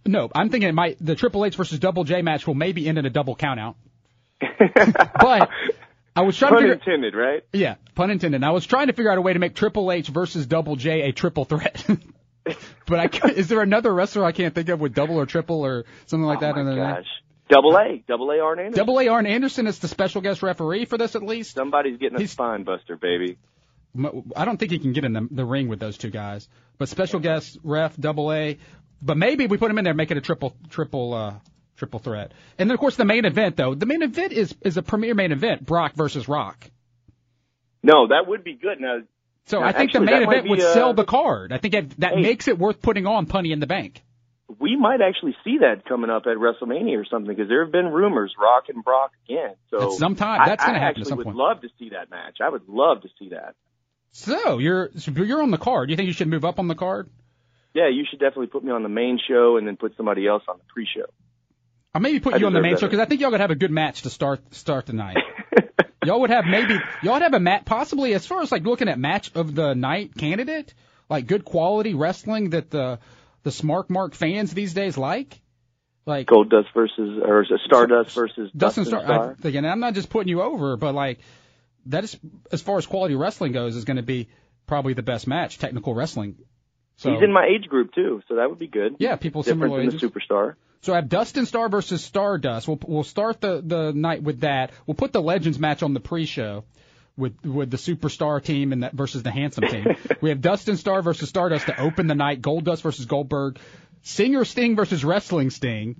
No, 0.07 0.29
I'm 0.35 0.48
thinking 0.50 0.68
it 0.68 0.74
might 0.74 0.96
the 1.00 1.14
Triple 1.14 1.44
H 1.44 1.57
versus 1.57 1.79
Double 1.79 2.05
J 2.05 2.22
match 2.22 2.46
will 2.46 2.55
maybe 2.55 2.88
end 2.88 2.96
in 2.98 3.05
a 3.07 3.11
double 3.11 3.37
countout. 3.37 3.74
But 5.20 5.50
I 6.14 6.22
was 6.22 6.37
trying 6.37 6.52
to 6.52 6.55
Pun 6.57 6.62
figure. 6.62 6.72
intended, 6.74 7.14
right? 7.14 7.42
Yeah, 7.52 7.74
pun 7.94 8.11
intended. 8.11 8.42
I 8.42 8.50
was 8.50 8.64
trying 8.66 8.87
to 8.87 8.92
figure 8.92 9.11
out 9.12 9.18
a 9.18 9.22
way 9.22 9.33
to 9.35 9.38
make 9.38 9.55
Triple 9.55 9.92
H 9.92 10.09
versus 10.09 10.46
Double 10.46 10.76
J 10.76 11.02
a 11.02 11.12
triple 11.12 11.44
threat. 11.44 11.85
but 12.87 12.98
I 13.24 13.29
is 13.31 13.48
there 13.48 13.61
another 13.62 13.92
wrestler 13.92 14.24
I 14.24 14.33
can't 14.33 14.55
think 14.55 14.68
of 14.68 14.81
with 14.81 14.94
double 14.94 15.16
or 15.18 15.26
triple 15.26 15.64
or 15.64 15.85
something 16.07 16.24
like 16.26 16.38
oh 16.38 16.40
that? 16.40 16.57
my 16.57 16.74
name? 16.74 17.05
Double 17.48 17.76
A, 17.76 18.02
Double 18.09 18.31
A 18.31 18.40
Arn 18.40 18.59
Anderson. 18.59 18.76
Double 18.79 18.98
A 19.00 19.09
Arn 19.09 19.26
Anderson 19.26 19.66
is 19.68 19.79
the 19.79 19.87
special 19.88 20.20
guest 20.20 20.42
referee 20.42 20.85
for 20.87 20.98
this 20.98 21.14
at 21.14 21.22
least. 21.22 21.55
Somebody's 21.55 21.98
getting 21.98 22.16
a 22.16 22.20
He's- 22.20 22.33
spine 22.33 22.64
buster, 22.64 22.96
baby. 22.96 23.38
I 24.37 24.44
don't 24.44 24.56
think 24.59 24.72
he 24.72 24.78
can 24.78 24.92
get 24.92 25.04
in 25.04 25.12
the, 25.12 25.28
the 25.30 25.44
ring 25.44 25.68
with 25.68 25.80
those 25.80 25.96
two 25.98 26.11
guys. 26.11 26.48
But 26.78 26.88
special 26.88 27.20
guest 27.20 27.59
ref 27.62 27.96
double 27.96 28.32
A. 28.32 28.59
But 29.02 29.16
maybe 29.16 29.46
we 29.46 29.56
put 29.59 29.70
him 29.70 29.78
in 29.78 29.85
there, 29.85 29.94
make 29.94 30.11
it 30.11 30.16
a 30.16 30.20
triple 30.20 30.56
triple 30.70 31.14
uh, 31.14 31.35
triple 31.76 31.98
threat. 32.00 32.32
And 32.59 32.68
then 32.70 32.74
of 32.74 32.80
course 32.80 32.96
the 32.96 33.04
main 33.04 33.24
event 33.24 33.56
though. 33.56 33.74
The 33.74 33.87
main 33.87 34.02
event 34.02 34.32
is 34.32 34.54
is 34.62 34.76
a 34.76 34.82
premier 34.82 35.14
main 35.14 35.32
event. 35.32 35.64
Brock 35.66 35.94
versus 35.94 36.28
Rock. 36.28 36.70
No, 37.82 38.09
that 38.09 38.26
would 38.26 38.42
be 38.44 38.54
good. 38.54 38.80
Now, 38.80 38.98
So 39.46 39.61
now, 39.61 39.66
I 39.66 39.72
think 39.72 39.90
actually, 39.90 40.06
the 40.06 40.12
main 40.12 40.22
event 40.22 40.48
would 40.48 40.61
uh, 40.61 40.74
sell 40.74 40.94
the 40.94 41.04
card. 41.04 41.52
I 41.52 41.59
think 41.59 41.74
that, 41.74 41.90
that 42.00 42.14
Hey. 42.14 42.22
makes 42.22 42.48
it 42.48 42.59
worth 42.59 42.82
putting 42.82 43.06
on 43.06 43.26
Punny 43.26 43.52
in 43.52 43.61
the 43.61 43.66
Bank. 43.66 44.02
we 44.59 44.76
might 44.76 45.00
actually 45.00 45.37
see 45.44 45.59
that 45.59 45.85
coming 45.85 46.09
up 46.11 46.22
at 46.26 46.37
WrestleMania 46.38 46.96
or 46.98 47.04
something 47.04 47.28
because 47.35 47.48
there 47.48 47.62
have 47.64 47.72
been 47.72 47.87
rumors 47.87 48.32
Rock 48.40 48.64
and 48.68 48.82
Brock 48.82 49.12
again. 49.28 49.54
So 49.70 49.92
At 49.92 49.98
some 49.98 50.14
time- 50.16 50.40
that's 50.46 50.64
gonna 50.64 50.78
I 50.78 50.80
happen 50.80 50.85
at 50.85 50.88
actually 50.90 51.04
some 51.04 51.18
would 51.18 51.24
point. 51.24 51.37
love 51.37 51.61
to 51.62 51.68
see 51.78 51.90
that 51.90 52.11
match. 52.11 52.38
I 52.40 52.48
would 52.48 52.68
love 52.68 53.02
to 53.02 53.09
see 53.18 53.28
that. 53.30 53.54
So 54.16 54.57
you're 54.57 54.90
you're 54.94 55.42
on 55.42 55.50
the 55.50 55.59
card. 55.59 55.90
You 55.90 55.96
think 55.96 56.07
you 56.07 56.14
should 56.14 56.29
move 56.29 56.44
up 56.44 56.59
on 56.59 56.68
the 56.68 56.74
card? 56.74 57.11
Yeah, 57.74 57.88
you 57.88 58.05
should 58.09 58.18
definitely 58.18 58.46
put 58.46 58.64
me 58.64 58.72
on 58.72 58.83
the 58.83 58.88
main 58.88 59.18
show 59.29 59.59
and 59.59 59.66
then 59.66 59.76
put 59.76 59.94
somebody 59.94 60.26
else 60.26 60.42
on 60.48 60.57
the 60.57 60.64
pre-show. 60.72 61.05
I'll 61.94 62.00
maybe 62.00 62.20
put 62.20 62.33
I 62.33 62.38
you 62.38 62.46
on 62.46 62.55
the 62.55 62.62
main 62.62 62.72
that. 62.72 62.81
show 62.81 62.87
because 62.87 62.98
I 62.98 63.05
think 63.05 63.20
y'all 63.20 63.31
would 63.31 63.40
have 63.40 63.50
a 63.50 63.55
good 63.55 63.70
match 63.70 64.02
to 64.02 64.11
start 64.11 64.55
start 64.55 64.87
the 64.87 64.94
night. 64.94 65.18
y'all 66.05 66.20
would 66.20 66.31
have 66.31 66.46
maybe 66.46 66.79
y'all 67.02 67.12
would 67.12 67.22
have 67.22 67.35
a 67.35 67.40
match 67.40 67.66
possibly 67.66 68.14
as 68.14 68.24
far 68.24 68.40
as 68.40 68.50
like 68.50 68.64
looking 68.64 68.88
at 68.88 68.98
match 68.98 69.33
of 69.35 69.55
the 69.55 69.74
night 69.74 70.16
candidate, 70.16 70.72
like 71.11 71.26
good 71.26 71.44
quality 71.44 71.92
wrestling 71.92 72.50
that 72.50 72.70
the 72.70 72.98
the 73.42 73.52
smart 73.52 73.90
mark 73.90 74.14
fans 74.14 74.55
these 74.55 74.72
days 74.72 74.96
like. 74.96 75.38
Like 76.07 76.26
Goldust 76.26 76.72
versus 76.72 77.20
or 77.22 77.44
Stardust 77.66 78.14
versus 78.14 78.50
Dustin 78.57 78.85
Dustin 78.85 78.85
Star. 78.87 79.02
Star. 79.05 79.31
I 79.33 79.35
think, 79.35 79.57
and 79.57 79.66
I'm 79.66 79.81
not 79.81 79.92
just 79.92 80.09
putting 80.09 80.29
you 80.29 80.40
over, 80.40 80.79
but 80.79 80.94
like 80.94 81.18
that 81.87 82.05
is 82.05 82.16
as 82.53 82.62
far 82.62 82.79
as 82.79 82.87
quality 82.87 83.14
wrestling 83.14 83.53
goes 83.53 83.77
is 83.77 83.85
going 83.85 83.96
to 83.96 84.03
be 84.03 84.29
probably 84.66 84.94
the 84.94 85.03
best 85.03 85.27
match, 85.27 85.59
technical 85.59 85.94
wrestling. 85.94 86.37
So 86.96 87.12
He's 87.12 87.22
in 87.22 87.33
my 87.33 87.46
age 87.46 87.68
group 87.68 87.92
too, 87.94 88.22
so 88.29 88.37
that 88.37 88.49
would 88.49 88.59
be 88.59 88.68
good. 88.68 88.96
yeah, 88.99 89.16
people 89.16 89.42
Different 89.42 89.62
similar 89.62 89.81
than 89.81 89.88
ages. 89.94 90.01
the 90.01 90.09
superstar. 90.09 90.55
So 90.83 90.92
I 90.92 90.96
have 90.96 91.09
Dustin 91.09 91.46
Starr 91.46 91.68
versus 91.68 92.03
Stardust. 92.03 92.68
We'll 92.68 92.79
we'll 92.87 93.05
start 93.05 93.40
the 93.40 93.62
the 93.64 93.92
night 93.92 94.22
with 94.22 94.40
that. 94.40 94.72
We'll 94.87 94.94
put 94.94 95.12
the 95.12 95.20
Legends 95.22 95.59
match 95.59 95.83
on 95.83 95.94
the 95.94 96.01
pre-show 96.01 96.64
with 97.16 97.44
with 97.44 97.70
the 97.70 97.77
Superstar 97.77 98.42
team 98.42 98.72
and 98.72 98.83
that 98.83 98.92
versus 98.92 99.22
the 99.22 99.31
Handsome 99.31 99.64
team. 99.68 99.96
we 100.20 100.29
have 100.31 100.40
Dustin 100.40 100.77
Starr 100.77 101.03
versus 101.03 101.29
Stardust 101.29 101.66
to 101.66 101.81
open 101.81 102.07
the 102.07 102.14
night. 102.14 102.40
Goldust 102.40 102.83
versus 102.83 103.07
Goldberg. 103.07 103.59
Singer 104.03 104.44
Sting 104.44 104.77
versus 104.77 105.05
Wrestling 105.05 105.51
Sting. 105.51 105.96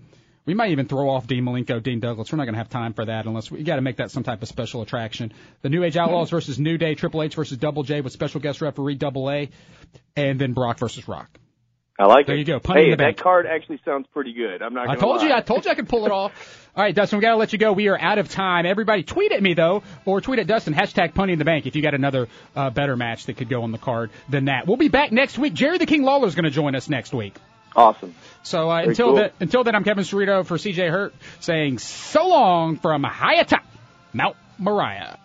We 0.46 0.54
might 0.54 0.70
even 0.70 0.87
throw 0.87 1.11
off 1.11 1.26
Dean 1.26 1.44
Malenko, 1.44 1.82
Dean 1.82 1.98
Douglas. 2.00 2.30
We're 2.32 2.38
not 2.38 2.44
going 2.44 2.54
to 2.54 2.59
have 2.59 2.68
time 2.68 2.92
for 2.94 3.04
that 3.04 3.26
unless 3.26 3.50
we 3.50 3.62
got 3.64 3.76
to 3.76 3.82
make 3.82 3.96
that 3.96 4.11
some 4.12 4.22
type 4.22 4.42
of 4.42 4.48
special 4.48 4.80
attraction. 4.80 5.32
The 5.62 5.68
New 5.68 5.82
Age 5.82 5.96
Outlaws 5.96 6.30
versus 6.30 6.59
New 6.59 6.78
Day, 6.78 6.94
Triple 6.94 7.22
H 7.22 7.35
versus 7.35 7.59
Double 7.59 7.82
J 7.82 8.00
with 8.00 8.12
special 8.12 8.40
guest 8.40 8.61
referee 8.62 8.94
Double 8.94 9.28
A, 9.30 9.50
and 10.14 10.38
then 10.40 10.52
Brock 10.52 10.78
versus 10.78 11.09
Rock. 11.09 11.28
I 11.98 12.04
like 12.06 12.26
There 12.26 12.37
it. 12.37 12.40
you 12.40 12.44
go, 12.44 12.56
in 12.56 12.61
Hey, 12.74 12.90
the 12.90 12.96
bank. 12.96 13.16
that 13.16 13.22
card 13.22 13.46
actually 13.46 13.80
sounds 13.85 14.06
pretty 14.12 14.35
good. 14.35 14.61
I'm 14.62 14.74
not. 14.74 14.88
I 14.88 14.96
told 14.96 15.22
you. 15.22 15.32
I 15.32 15.40
told 15.40 15.64
you 15.64 15.70
I 15.70 15.74
could 15.74 15.88
pull 15.88 16.04
it 16.06 16.12
off. 16.12 16.70
All 16.76 16.82
right, 16.85 16.94
Dustin, 16.94 17.18
we 17.18 17.22
got 17.22 17.30
to 17.30 17.37
let 17.38 17.54
you 17.54 17.59
go. 17.59 17.72
We 17.72 17.88
are 17.88 17.98
out 17.98 18.18
of 18.18 18.28
time. 18.28 18.66
Everybody, 18.66 19.02
tweet 19.02 19.32
at 19.32 19.42
me 19.42 19.54
though, 19.54 19.82
or 20.04 20.20
tweet 20.20 20.38
at 20.38 20.46
Dustin 20.46 20.74
hashtag 20.74 21.14
Punny 21.14 21.32
in 21.32 21.38
the 21.38 21.46
Bank 21.46 21.66
if 21.66 21.74
you 21.74 21.80
got 21.80 21.94
another 21.94 22.28
uh, 22.54 22.68
better 22.68 22.96
match 22.96 23.24
that 23.26 23.38
could 23.38 23.48
go 23.48 23.62
on 23.62 23.72
the 23.72 23.78
card 23.78 24.11
than 24.28 24.44
that. 24.44 24.66
We'll 24.66 24.76
be 24.76 24.88
back 24.88 25.11
next 25.11 25.38
week. 25.38 25.54
Jerry 25.54 25.78
the 25.78 25.87
King 25.87 26.02
Lawler 26.02 26.28
is 26.28 26.35
going 26.35 26.44
to 26.44 26.50
join 26.50 26.74
us 26.74 26.88
next 26.90 27.14
week. 27.14 27.35
Awesome. 27.74 28.14
So 28.42 28.70
uh, 28.70 28.83
until 28.83 29.09
cool. 29.09 29.16
then, 29.16 29.31
until 29.40 29.64
then, 29.64 29.74
I'm 29.74 29.85
Kevin 29.85 30.05
Cerrito 30.05 30.46
for 30.46 30.57
CJ 30.57 30.90
Hurt 30.90 31.14
saying 31.40 31.79
so 31.79 32.29
long 32.29 32.76
from 32.76 33.02
high 33.02 33.37
atop 33.40 33.64
Mount 34.12 34.37
Moriah. 34.59 35.18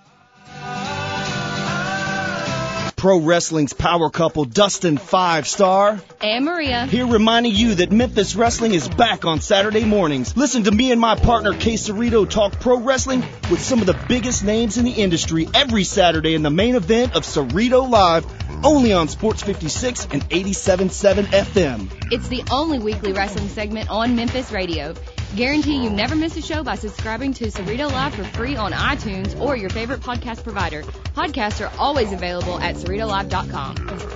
Pro 3.02 3.18
Wrestling's 3.18 3.74
power 3.74 4.12
couple, 4.12 4.46
Dustin 4.46 4.96
Five 4.96 5.48
Starr, 5.48 6.00
And 6.22 6.46
Maria. 6.46 6.86
here 6.86 7.08
reminding 7.08 7.56
you 7.56 7.74
that 7.74 7.92
Memphis 7.92 8.36
Wrestling 8.36 8.76
is 8.76 8.88
back 8.88 9.26
on 9.26 9.42
Saturday 9.42 9.86
mornings. 9.86 10.38
Listen 10.38 10.66
to 10.66 10.72
me 10.72 10.92
and 10.92 11.02
my 11.02 11.16
partner, 11.16 11.52
Kay 11.56 11.74
Cerrito, 11.74 12.30
talk 12.30 12.60
pro 12.60 12.78
wrestling 12.78 13.24
with 13.50 13.60
some 13.60 13.80
of 13.80 13.88
the 13.88 14.00
biggest 14.08 14.44
names 14.44 14.78
in 14.78 14.86
the 14.86 14.92
industry 14.92 15.50
every 15.56 15.84
Saturday 15.84 16.36
in 16.36 16.44
the 16.44 16.52
main 16.52 16.76
event 16.76 17.16
of 17.16 17.24
Cerrito 17.24 17.90
Live, 17.90 18.24
only 18.64 18.94
on 18.94 19.08
Sports 19.08 19.42
56 19.42 20.08
and 20.12 20.22
87.7 20.30 21.24
FM. 21.26 21.90
It's 22.12 22.28
the 22.28 22.44
only 22.52 22.78
weekly 22.78 23.14
wrestling 23.14 23.50
segment 23.50 23.90
on 23.90 24.16
Memphis 24.16 24.52
radio. 24.52 24.94
Guarantee 25.36 25.82
you 25.82 25.90
never 25.90 26.14
miss 26.14 26.36
a 26.36 26.42
show 26.42 26.62
by 26.62 26.76
subscribing 26.76 27.34
to 27.36 27.46
Cerrito 27.46 27.90
Live 27.90 28.14
for 28.14 28.26
free 28.26 28.58
on 28.58 28.74
iTunes 28.74 29.40
or 29.40 29.56
your 29.56 29.70
favorite 29.70 30.02
podcast 30.02 30.44
provider. 30.44 30.82
Podcasts 31.16 31.66
are 31.66 31.72
always 31.80 32.12
available 32.12 32.60
at 32.60 32.76
CerritoLive.com. 32.76 34.12